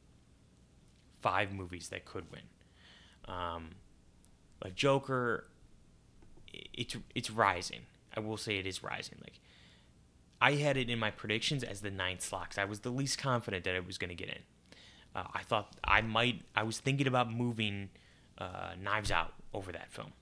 five 1.20 1.52
movies 1.52 1.88
that 1.88 2.04
could 2.04 2.30
win. 2.30 2.42
Um, 3.24 3.70
like 4.62 4.74
Joker, 4.74 5.46
it's 6.52 6.96
it's 7.14 7.30
rising. 7.30 7.80
I 8.16 8.20
will 8.20 8.36
say 8.36 8.58
it 8.58 8.66
is 8.66 8.82
rising. 8.82 9.18
Like 9.20 9.40
I 10.40 10.52
had 10.52 10.76
it 10.76 10.88
in 10.88 10.98
my 10.98 11.10
predictions 11.10 11.62
as 11.62 11.80
the 11.80 11.90
ninth 11.90 12.22
slot. 12.22 12.56
I 12.58 12.64
was 12.64 12.80
the 12.80 12.90
least 12.90 13.18
confident 13.18 13.64
that 13.64 13.74
it 13.74 13.86
was 13.86 13.98
going 13.98 14.08
to 14.08 14.14
get 14.14 14.28
in. 14.28 14.42
Uh, 15.14 15.24
I 15.34 15.42
thought 15.42 15.76
I 15.84 16.00
might. 16.00 16.42
I 16.54 16.62
was 16.62 16.78
thinking 16.78 17.06
about 17.06 17.32
moving 17.32 17.90
uh, 18.38 18.72
Knives 18.80 19.10
Out 19.10 19.34
over 19.52 19.72
that 19.72 19.92
film. 19.92 20.12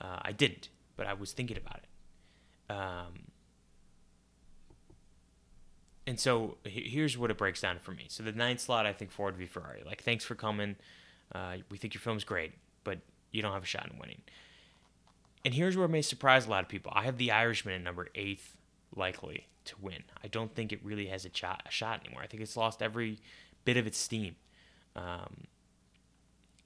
Uh, 0.00 0.18
I 0.22 0.32
didn't, 0.32 0.68
but 0.96 1.06
I 1.06 1.14
was 1.14 1.32
thinking 1.32 1.56
about 1.56 1.80
it. 1.82 2.72
Um, 2.72 3.32
and 6.06 6.20
so 6.20 6.58
here's 6.64 7.16
what 7.16 7.30
it 7.30 7.38
breaks 7.38 7.60
down 7.60 7.78
for 7.78 7.92
me. 7.92 8.06
So 8.08 8.22
the 8.22 8.32
ninth 8.32 8.60
slot, 8.60 8.86
I 8.86 8.92
think 8.92 9.10
Ford 9.10 9.36
v 9.36 9.46
Ferrari. 9.46 9.82
Like, 9.86 10.02
thanks 10.02 10.24
for 10.24 10.34
coming. 10.34 10.76
Uh, 11.34 11.56
we 11.70 11.78
think 11.78 11.94
your 11.94 12.00
film's 12.00 12.24
great, 12.24 12.52
but 12.82 12.98
you 13.30 13.40
don't 13.40 13.52
have 13.52 13.62
a 13.62 13.66
shot 13.66 13.88
in 13.90 13.98
winning. 13.98 14.20
And 15.44 15.54
here's 15.54 15.76
where 15.76 15.86
it 15.86 15.90
may 15.90 16.02
surprise 16.02 16.46
a 16.46 16.50
lot 16.50 16.62
of 16.62 16.68
people. 16.68 16.92
I 16.94 17.02
have 17.04 17.18
The 17.18 17.30
Irishman 17.30 17.74
at 17.74 17.82
number 17.82 18.08
eighth 18.14 18.56
likely 18.96 19.46
to 19.66 19.74
win. 19.80 20.04
I 20.22 20.28
don't 20.28 20.54
think 20.54 20.72
it 20.72 20.80
really 20.84 21.06
has 21.08 21.24
a 21.24 21.30
shot, 21.32 21.62
a 21.66 21.70
shot 21.70 22.00
anymore. 22.04 22.22
I 22.22 22.26
think 22.26 22.42
it's 22.42 22.56
lost 22.56 22.82
every 22.82 23.18
bit 23.64 23.76
of 23.76 23.86
its 23.86 23.98
steam. 23.98 24.36
Um, 24.96 25.44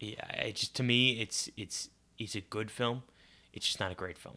yeah, 0.00 0.26
it 0.42 0.56
just 0.56 0.76
to 0.76 0.82
me, 0.82 1.20
it's 1.20 1.48
it's 1.56 1.88
it's 2.18 2.34
a 2.34 2.40
good 2.40 2.70
film. 2.70 3.02
It's 3.52 3.66
just 3.66 3.80
not 3.80 3.90
a 3.90 3.94
great 3.94 4.18
film. 4.18 4.36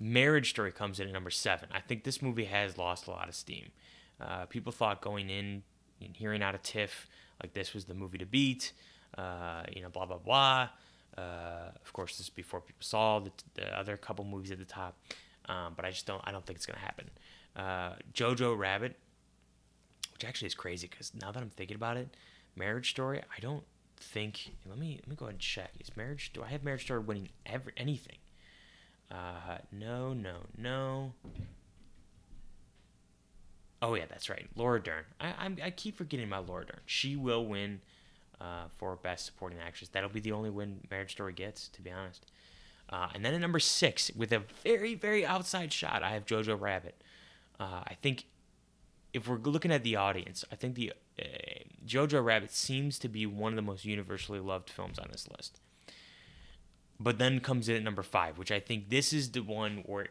Marriage 0.00 0.50
Story 0.50 0.72
comes 0.72 1.00
in 1.00 1.06
at 1.06 1.12
number 1.12 1.30
seven. 1.30 1.68
I 1.72 1.80
think 1.80 2.04
this 2.04 2.20
movie 2.20 2.44
has 2.44 2.76
lost 2.76 3.06
a 3.06 3.10
lot 3.10 3.28
of 3.28 3.34
steam. 3.34 3.70
Uh, 4.20 4.46
people 4.46 4.72
thought 4.72 5.00
going 5.00 5.30
in 5.30 5.62
and 6.02 6.16
hearing 6.16 6.42
out 6.42 6.54
of 6.54 6.62
TIFF 6.62 7.08
like 7.42 7.54
this 7.54 7.72
was 7.72 7.84
the 7.84 7.94
movie 7.94 8.18
to 8.18 8.26
beat. 8.26 8.72
Uh, 9.16 9.62
you 9.74 9.80
know, 9.80 9.88
blah 9.88 10.06
blah 10.06 10.18
blah. 10.18 10.68
Uh, 11.16 11.70
of 11.84 11.92
course, 11.92 12.16
this 12.16 12.26
is 12.26 12.30
before 12.30 12.60
people 12.60 12.82
saw 12.82 13.20
the, 13.20 13.30
the 13.54 13.78
other 13.78 13.96
couple 13.96 14.24
movies 14.24 14.50
at 14.50 14.58
the 14.58 14.64
top. 14.64 14.96
Um, 15.48 15.74
but 15.76 15.84
I 15.84 15.90
just 15.90 16.06
don't. 16.06 16.22
I 16.24 16.32
don't 16.32 16.44
think 16.44 16.56
it's 16.56 16.66
gonna 16.66 16.78
happen. 16.78 17.10
Uh, 17.56 17.94
Jojo 18.12 18.56
Rabbit, 18.56 18.96
which 20.12 20.24
actually 20.24 20.46
is 20.46 20.54
crazy 20.54 20.88
because 20.88 21.12
now 21.14 21.30
that 21.30 21.42
I'm 21.42 21.50
thinking 21.50 21.76
about 21.76 21.96
it, 21.96 22.08
Marriage 22.56 22.90
Story. 22.90 23.20
I 23.20 23.40
don't 23.40 23.64
think. 23.98 24.52
Let 24.66 24.78
me 24.78 24.98
let 25.02 25.08
me 25.08 25.16
go 25.16 25.26
ahead 25.26 25.34
and 25.34 25.40
check. 25.40 25.72
Is 25.80 25.96
Marriage? 25.96 26.32
Do 26.32 26.42
I 26.42 26.48
have 26.48 26.64
Marriage 26.64 26.84
Story 26.84 27.00
winning 27.00 27.28
ever 27.46 27.72
anything? 27.76 28.16
Uh, 29.10 29.58
no, 29.70 30.12
no, 30.12 30.36
no. 30.56 31.12
Oh 33.82 33.94
yeah, 33.94 34.06
that's 34.08 34.30
right. 34.30 34.46
Laura 34.56 34.82
Dern. 34.82 35.04
I 35.20 35.34
I'm, 35.38 35.58
i 35.62 35.70
keep 35.70 35.96
forgetting 35.96 36.28
my 36.28 36.38
Laura 36.38 36.64
Dern. 36.64 36.80
She 36.86 37.16
will 37.16 37.44
win 37.44 37.80
uh, 38.40 38.64
for 38.76 38.96
Best 38.96 39.26
Supporting 39.26 39.58
Actress. 39.58 39.88
That'll 39.88 40.10
be 40.10 40.20
the 40.20 40.32
only 40.32 40.50
win 40.50 40.80
Marriage 40.90 41.12
Story 41.12 41.32
gets, 41.32 41.68
to 41.68 41.82
be 41.82 41.90
honest. 41.90 42.26
Uh, 42.88 43.08
and 43.14 43.24
then 43.24 43.34
at 43.34 43.40
number 43.40 43.58
six, 43.58 44.10
with 44.14 44.32
a 44.32 44.42
very 44.62 44.94
very 44.94 45.24
outside 45.24 45.72
shot, 45.72 46.02
I 46.02 46.10
have 46.10 46.26
Jojo 46.26 46.60
Rabbit. 46.60 47.02
Uh, 47.58 47.82
I 47.86 47.96
think 48.02 48.26
if 49.12 49.28
we're 49.28 49.38
looking 49.38 49.72
at 49.72 49.84
the 49.84 49.96
audience, 49.96 50.44
I 50.52 50.56
think 50.56 50.74
the 50.74 50.92
uh, 51.18 51.24
Jojo 51.86 52.22
Rabbit 52.22 52.50
seems 52.50 52.98
to 52.98 53.08
be 53.08 53.26
one 53.26 53.52
of 53.52 53.56
the 53.56 53.62
most 53.62 53.84
universally 53.84 54.40
loved 54.40 54.68
films 54.68 54.98
on 54.98 55.08
this 55.10 55.28
list. 55.36 55.60
But 57.00 57.18
then 57.18 57.40
comes 57.40 57.68
in 57.68 57.76
at 57.76 57.82
number 57.82 58.02
five, 58.02 58.38
which 58.38 58.50
I 58.50 58.60
think 58.60 58.90
this 58.90 59.12
is 59.12 59.30
the 59.30 59.40
one 59.40 59.82
where 59.86 60.08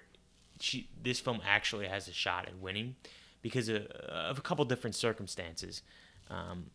she, 0.59 0.89
this 1.01 1.19
film 1.19 1.41
actually 1.45 1.87
has 1.87 2.07
a 2.07 2.13
shot 2.13 2.47
at 2.47 2.57
winning 2.57 2.95
because 3.41 3.69
of, 3.69 3.85
of 3.85 4.37
a 4.37 4.41
couple 4.41 4.65
different 4.65 4.95
circumstances. 4.95 5.81
Um, 6.29 6.71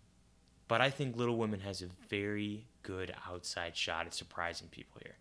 but 0.68 0.80
I 0.80 0.90
think 0.90 1.16
Little 1.16 1.36
Women 1.36 1.60
has 1.60 1.82
a 1.82 1.88
very 2.08 2.66
good 2.82 3.14
outside 3.28 3.76
shot 3.76 4.06
at 4.06 4.14
surprising 4.14 4.68
people 4.68 5.00
here. 5.02 5.16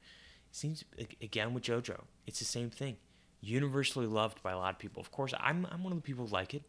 It 0.49 0.55
seems 0.55 0.83
again 1.21 1.53
with 1.53 1.63
JoJo, 1.63 2.01
it's 2.25 2.39
the 2.39 2.45
same 2.45 2.69
thing 2.69 2.97
universally 3.41 4.07
loved 4.07 4.41
by 4.43 4.51
a 4.51 4.57
lot 4.57 4.73
of 4.73 4.79
people. 4.79 5.01
Of 5.01 5.11
course, 5.11 5.33
I'm 5.39 5.65
I'm 5.71 5.83
one 5.83 5.93
of 5.93 5.97
the 5.97 6.03
people 6.03 6.27
who 6.27 6.33
like 6.33 6.53
it. 6.53 6.63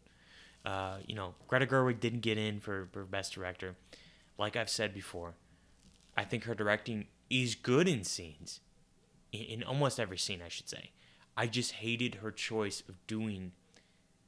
Uh, 0.65 0.99
you 1.07 1.15
know, 1.15 1.35
Greta 1.47 1.67
Gerwig 1.67 2.01
didn't 2.01 2.21
get 2.21 2.37
in 2.37 2.61
for, 2.61 2.89
for 2.93 3.05
best 3.05 3.33
director. 3.33 3.77
Like 4.39 4.57
I've 4.57 4.69
said 4.69 4.93
before, 4.93 5.35
I 6.17 6.25
think 6.25 6.45
her 6.45 6.55
directing 6.55 7.07
is 7.31 7.55
good 7.55 7.89
in 7.89 8.05
scenes, 8.05 8.61
in, 9.33 9.41
in 9.43 9.63
almost 9.63 9.99
every 9.99 10.19
scene, 10.19 10.43
I 10.45 10.49
should 10.49 10.69
say. 10.69 10.91
I 11.37 11.47
just 11.47 11.73
hated 11.73 12.17
her 12.17 12.33
choice 12.33 12.83
of 12.89 12.95
doing 13.07 13.53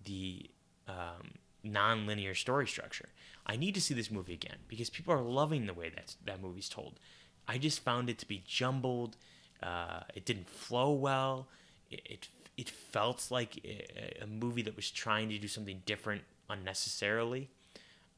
the 0.04 0.48
um, 0.88 1.32
non-linear 1.62 2.34
story 2.34 2.66
structure. 2.66 3.08
I 3.50 3.56
need 3.56 3.74
to 3.74 3.80
see 3.80 3.94
this 3.94 4.10
movie 4.10 4.34
again 4.34 4.58
because 4.68 4.88
people 4.88 5.12
are 5.12 5.22
loving 5.22 5.66
the 5.66 5.74
way 5.74 5.90
that 5.90 6.14
that 6.24 6.40
movie's 6.40 6.68
told. 6.68 7.00
I 7.48 7.58
just 7.58 7.80
found 7.80 8.08
it 8.08 8.18
to 8.18 8.28
be 8.28 8.42
jumbled. 8.46 9.16
Uh, 9.62 10.00
it 10.14 10.24
didn't 10.24 10.48
flow 10.48 10.92
well 10.92 11.48
it 11.90 12.28
it 12.56 12.68
felt 12.68 13.30
like 13.30 13.58
a, 13.64 14.26
movie 14.26 14.62
that 14.62 14.76
was 14.76 14.90
trying 14.90 15.28
to 15.30 15.38
do 15.38 15.48
something 15.48 15.82
different 15.86 16.22
unnecessarily 16.50 17.48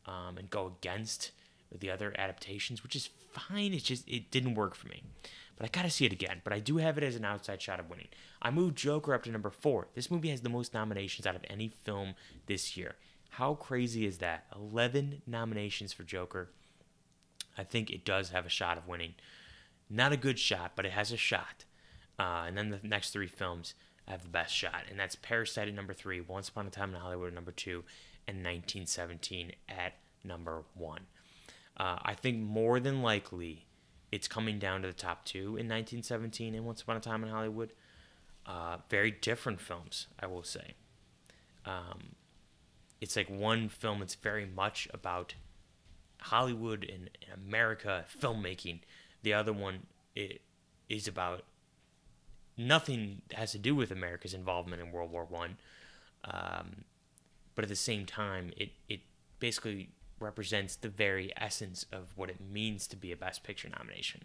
um, 0.07 0.37
and 0.37 0.51
go 0.51 0.73
against 0.79 1.31
the 1.71 1.91
other 1.91 2.13
adaptations, 2.19 2.83
which 2.83 2.97
is 2.97 3.09
fine. 3.31 3.73
It 3.73 3.85
just 3.85 4.09
it 4.09 4.31
didn't 4.31 4.55
work 4.55 4.75
for 4.75 4.89
me. 4.89 5.03
but 5.57 5.65
I 5.65 5.69
gotta 5.69 5.91
see 5.91 6.05
it 6.05 6.13
again. 6.13 6.41
But 6.45 6.53
I 6.53 6.59
do 6.59 6.79
have 6.79 6.99
it 6.99 7.05
as 7.05 7.15
an 7.17 7.25
outside 7.25 7.63
shot 7.63 7.81
of 7.81 7.89
winning. 7.89 8.09
I 8.41 8.51
moved 8.51 8.77
Joker 8.77 9.15
up 9.15 9.23
to 9.25 9.31
number 9.31 9.51
four. 9.51 9.89
This 9.95 10.11
movie 10.11 10.31
has 10.31 10.41
the 10.41 10.49
most 10.49 10.75
nominations 10.75 11.27
out 11.27 11.37
of 11.37 11.45
any 11.49 11.69
film 11.69 12.15
this 12.47 12.77
year. 12.77 12.97
How 13.33 13.55
crazy 13.55 14.05
is 14.05 14.19
that? 14.19 14.45
11 14.55 15.23
nominations 15.27 15.95
for 15.95 16.03
Joker. 16.03 16.51
I 17.57 17.65
think 17.65 17.89
it 17.89 18.05
does 18.05 18.29
have 18.29 18.45
a 18.45 18.51
shot 18.51 18.77
of 18.77 18.87
winning. 18.87 19.15
Not 19.89 20.13
a 20.13 20.19
good 20.19 20.39
shot, 20.39 20.73
but 20.77 20.85
it 20.85 20.93
has 20.93 21.13
a 21.13 21.17
shot. 21.17 21.65
Uh, 22.19 22.45
and 22.47 22.59
then 22.59 22.69
the 22.69 22.81
next 22.83 23.11
three 23.11 23.27
films 23.27 23.75
have 24.07 24.23
the 24.23 24.29
best 24.29 24.55
shot, 24.55 24.85
and 24.91 25.01
that's 25.01 25.17
Parasite 25.17 25.67
at 25.67 25.73
number 25.73 25.95
three, 25.95 26.21
Once 26.21 26.51
Upon 26.51 26.67
a 26.67 26.71
Time 26.71 26.95
in 26.95 27.01
Hollywood 27.01 27.29
at 27.29 27.35
number 27.35 27.53
two, 27.53 27.85
and 28.29 28.39
1917 28.39 29.53
at 29.67 29.95
number 30.23 30.65
one. 30.75 31.07
Uh, 31.79 31.99
I 32.03 32.13
think 32.13 32.39
more 32.39 32.81
than 32.81 33.01
likely 33.01 33.65
it's 34.11 34.29
coming 34.29 34.59
down 34.59 34.83
to 34.83 34.89
the 34.89 34.95
top 34.95 35.25
two 35.25 35.57
in 35.57 35.69
1917 35.69 36.55
and 36.55 36.67
Once 36.67 36.83
Upon 36.83 36.99
a 36.99 37.01
Time 37.01 37.25
in 37.25 37.31
Hollywood. 37.31 37.73
Uh, 38.45 38.77
very 38.91 39.11
different 39.11 39.59
films, 39.59 40.09
I 40.21 40.27
will 40.27 40.43
say. 40.43 40.75
Um, 41.65 42.17
it's 43.03 43.17
like 43.17 43.29
one 43.29 43.69
film 43.69 43.99
that's 43.99 44.15
very 44.15 44.47
much 44.47 44.87
about 44.95 45.35
Hollywood 46.21 46.85
and, 46.85 47.11
and 47.21 47.47
America 47.49 48.05
filmmaking. 48.17 48.79
The 49.25 49.35
other 49.35 49.53
one 49.53 49.87
it, 50.15 50.41
is 50.89 51.09
about 51.09 51.43
nothing 52.57 53.23
has 53.33 53.51
to 53.53 53.59
do 53.59 53.75
with 53.75 53.91
America's 53.91 54.35
involvement 54.35 54.81
in 54.81 54.93
World 54.93 55.11
War 55.11 55.25
One, 55.25 55.57
um, 56.25 56.85
but 57.57 57.65
at 57.65 57.69
the 57.69 57.75
same 57.75 58.07
time, 58.07 58.53
it 58.57 58.71
it 58.89 59.01
basically 59.41 59.91
represents 60.21 60.77
the 60.77 60.89
very 60.89 61.33
essence 61.37 61.85
of 61.91 62.17
what 62.17 62.31
it 62.31 62.41
means 62.41 62.87
to 62.87 62.97
be 62.97 63.11
a 63.11 63.17
Best 63.17 63.43
Picture 63.43 63.69
nomination. 63.69 64.23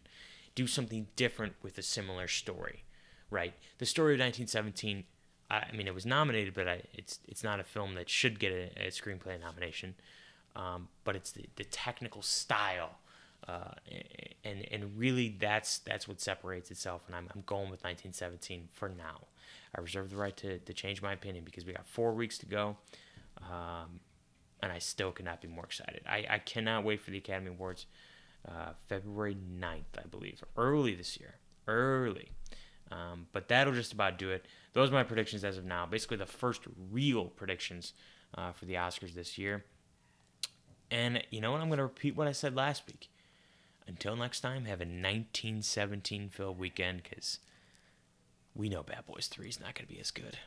Do 0.54 0.68
something 0.68 1.08
different 1.16 1.56
with 1.64 1.80
a 1.80 1.82
similar 1.82 2.28
story, 2.28 2.84
right? 3.32 3.56
The 3.80 3.88
story 3.88 4.14
of 4.14 4.20
1917. 4.20 5.06
I 5.50 5.72
mean, 5.74 5.88
it 5.88 5.94
was 5.94 6.06
nominated, 6.06 6.54
but 6.54 6.68
I, 6.68 6.82
it's 6.94 7.20
it's 7.28 7.44
not 7.44 7.60
a 7.60 7.64
film 7.64 7.96
that 7.96 8.10
should 8.10 8.40
get 8.40 8.52
a, 8.52 8.88
a 8.88 8.88
screenplay 8.90 9.40
nomination. 9.40 9.96
Um, 10.56 10.88
but 11.04 11.16
it's 11.16 11.32
the, 11.32 11.46
the 11.56 11.64
technical 11.64 12.22
style 12.24 12.98
uh, 13.48 13.72
and 14.44 14.66
and 14.72 14.98
really 14.98 15.36
that's 15.40 15.80
that's 15.80 16.08
what 16.08 16.20
separates 16.20 16.72
itself. 16.72 17.04
And 17.08 17.16
I'm 17.16 17.30
I'm 17.34 17.44
going 17.46 17.70
with 17.70 17.84
1917 17.84 18.70
for 18.74 18.90
now. 18.90 19.28
I 19.76 19.82
reserve 19.82 20.10
the 20.10 20.16
right 20.16 20.36
to, 20.38 20.60
to 20.60 20.74
change 20.74 21.02
my 21.02 21.14
opinion 21.14 21.44
because 21.44 21.66
we 21.66 21.74
got 21.74 21.86
four 21.86 22.14
weeks 22.14 22.38
to 22.40 22.46
go, 22.46 22.78
um, 23.42 24.00
and 24.62 24.72
I 24.72 24.80
still 24.80 25.12
cannot 25.12 25.42
be 25.42 25.48
more 25.48 25.66
excited. 25.66 26.02
I, 26.10 26.26
I 26.30 26.40
cannot 26.40 26.84
wait 26.84 27.02
for 27.02 27.12
the 27.12 27.18
Academy 27.18 27.50
Awards, 27.50 27.86
uh, 28.48 28.72
February 28.88 29.36
9th, 29.60 30.00
I 30.04 30.08
believe, 30.10 30.44
early 30.56 30.96
this 30.96 31.20
year, 31.20 31.36
early. 31.68 32.32
Um, 32.92 33.28
but 33.34 33.50
that'll 33.50 33.74
just 33.74 33.92
about 33.94 34.18
do 34.18 34.32
it. 34.32 34.46
Those 34.78 34.92
are 34.92 34.94
my 34.94 35.02
predictions 35.02 35.44
as 35.44 35.58
of 35.58 35.66
now. 35.66 35.88
Basically, 35.88 36.18
the 36.18 36.28
first 36.28 36.62
real 36.92 37.26
predictions 37.26 37.94
uh, 38.38 38.52
for 38.52 38.66
the 38.66 38.76
Oscars 38.76 39.16
this 39.16 39.36
year. 39.36 39.66
And 40.92 41.24
you 41.32 41.42
know 41.42 41.52
what? 41.52 41.62
I'm 41.62 41.68
going 41.68 41.78
to 41.78 41.84
repeat 41.84 42.16
what 42.16 42.28
I 42.28 42.32
said 42.32 42.56
last 42.56 42.86
week 42.86 43.10
until 43.88 44.16
next 44.16 44.42
time, 44.42 44.66
have 44.66 44.80
a 44.80 44.86
1917 44.86 46.30
filled 46.30 46.60
weekend 46.60 47.02
because 47.02 47.40
we 48.54 48.70
know 48.70 48.84
Bad 48.84 49.08
Boys 49.08 49.26
3 49.26 49.50
is 49.50 49.60
not 49.60 49.74
going 49.74 49.88
to 49.88 49.92
be 49.92 50.00
as 50.00 50.12
good. 50.12 50.38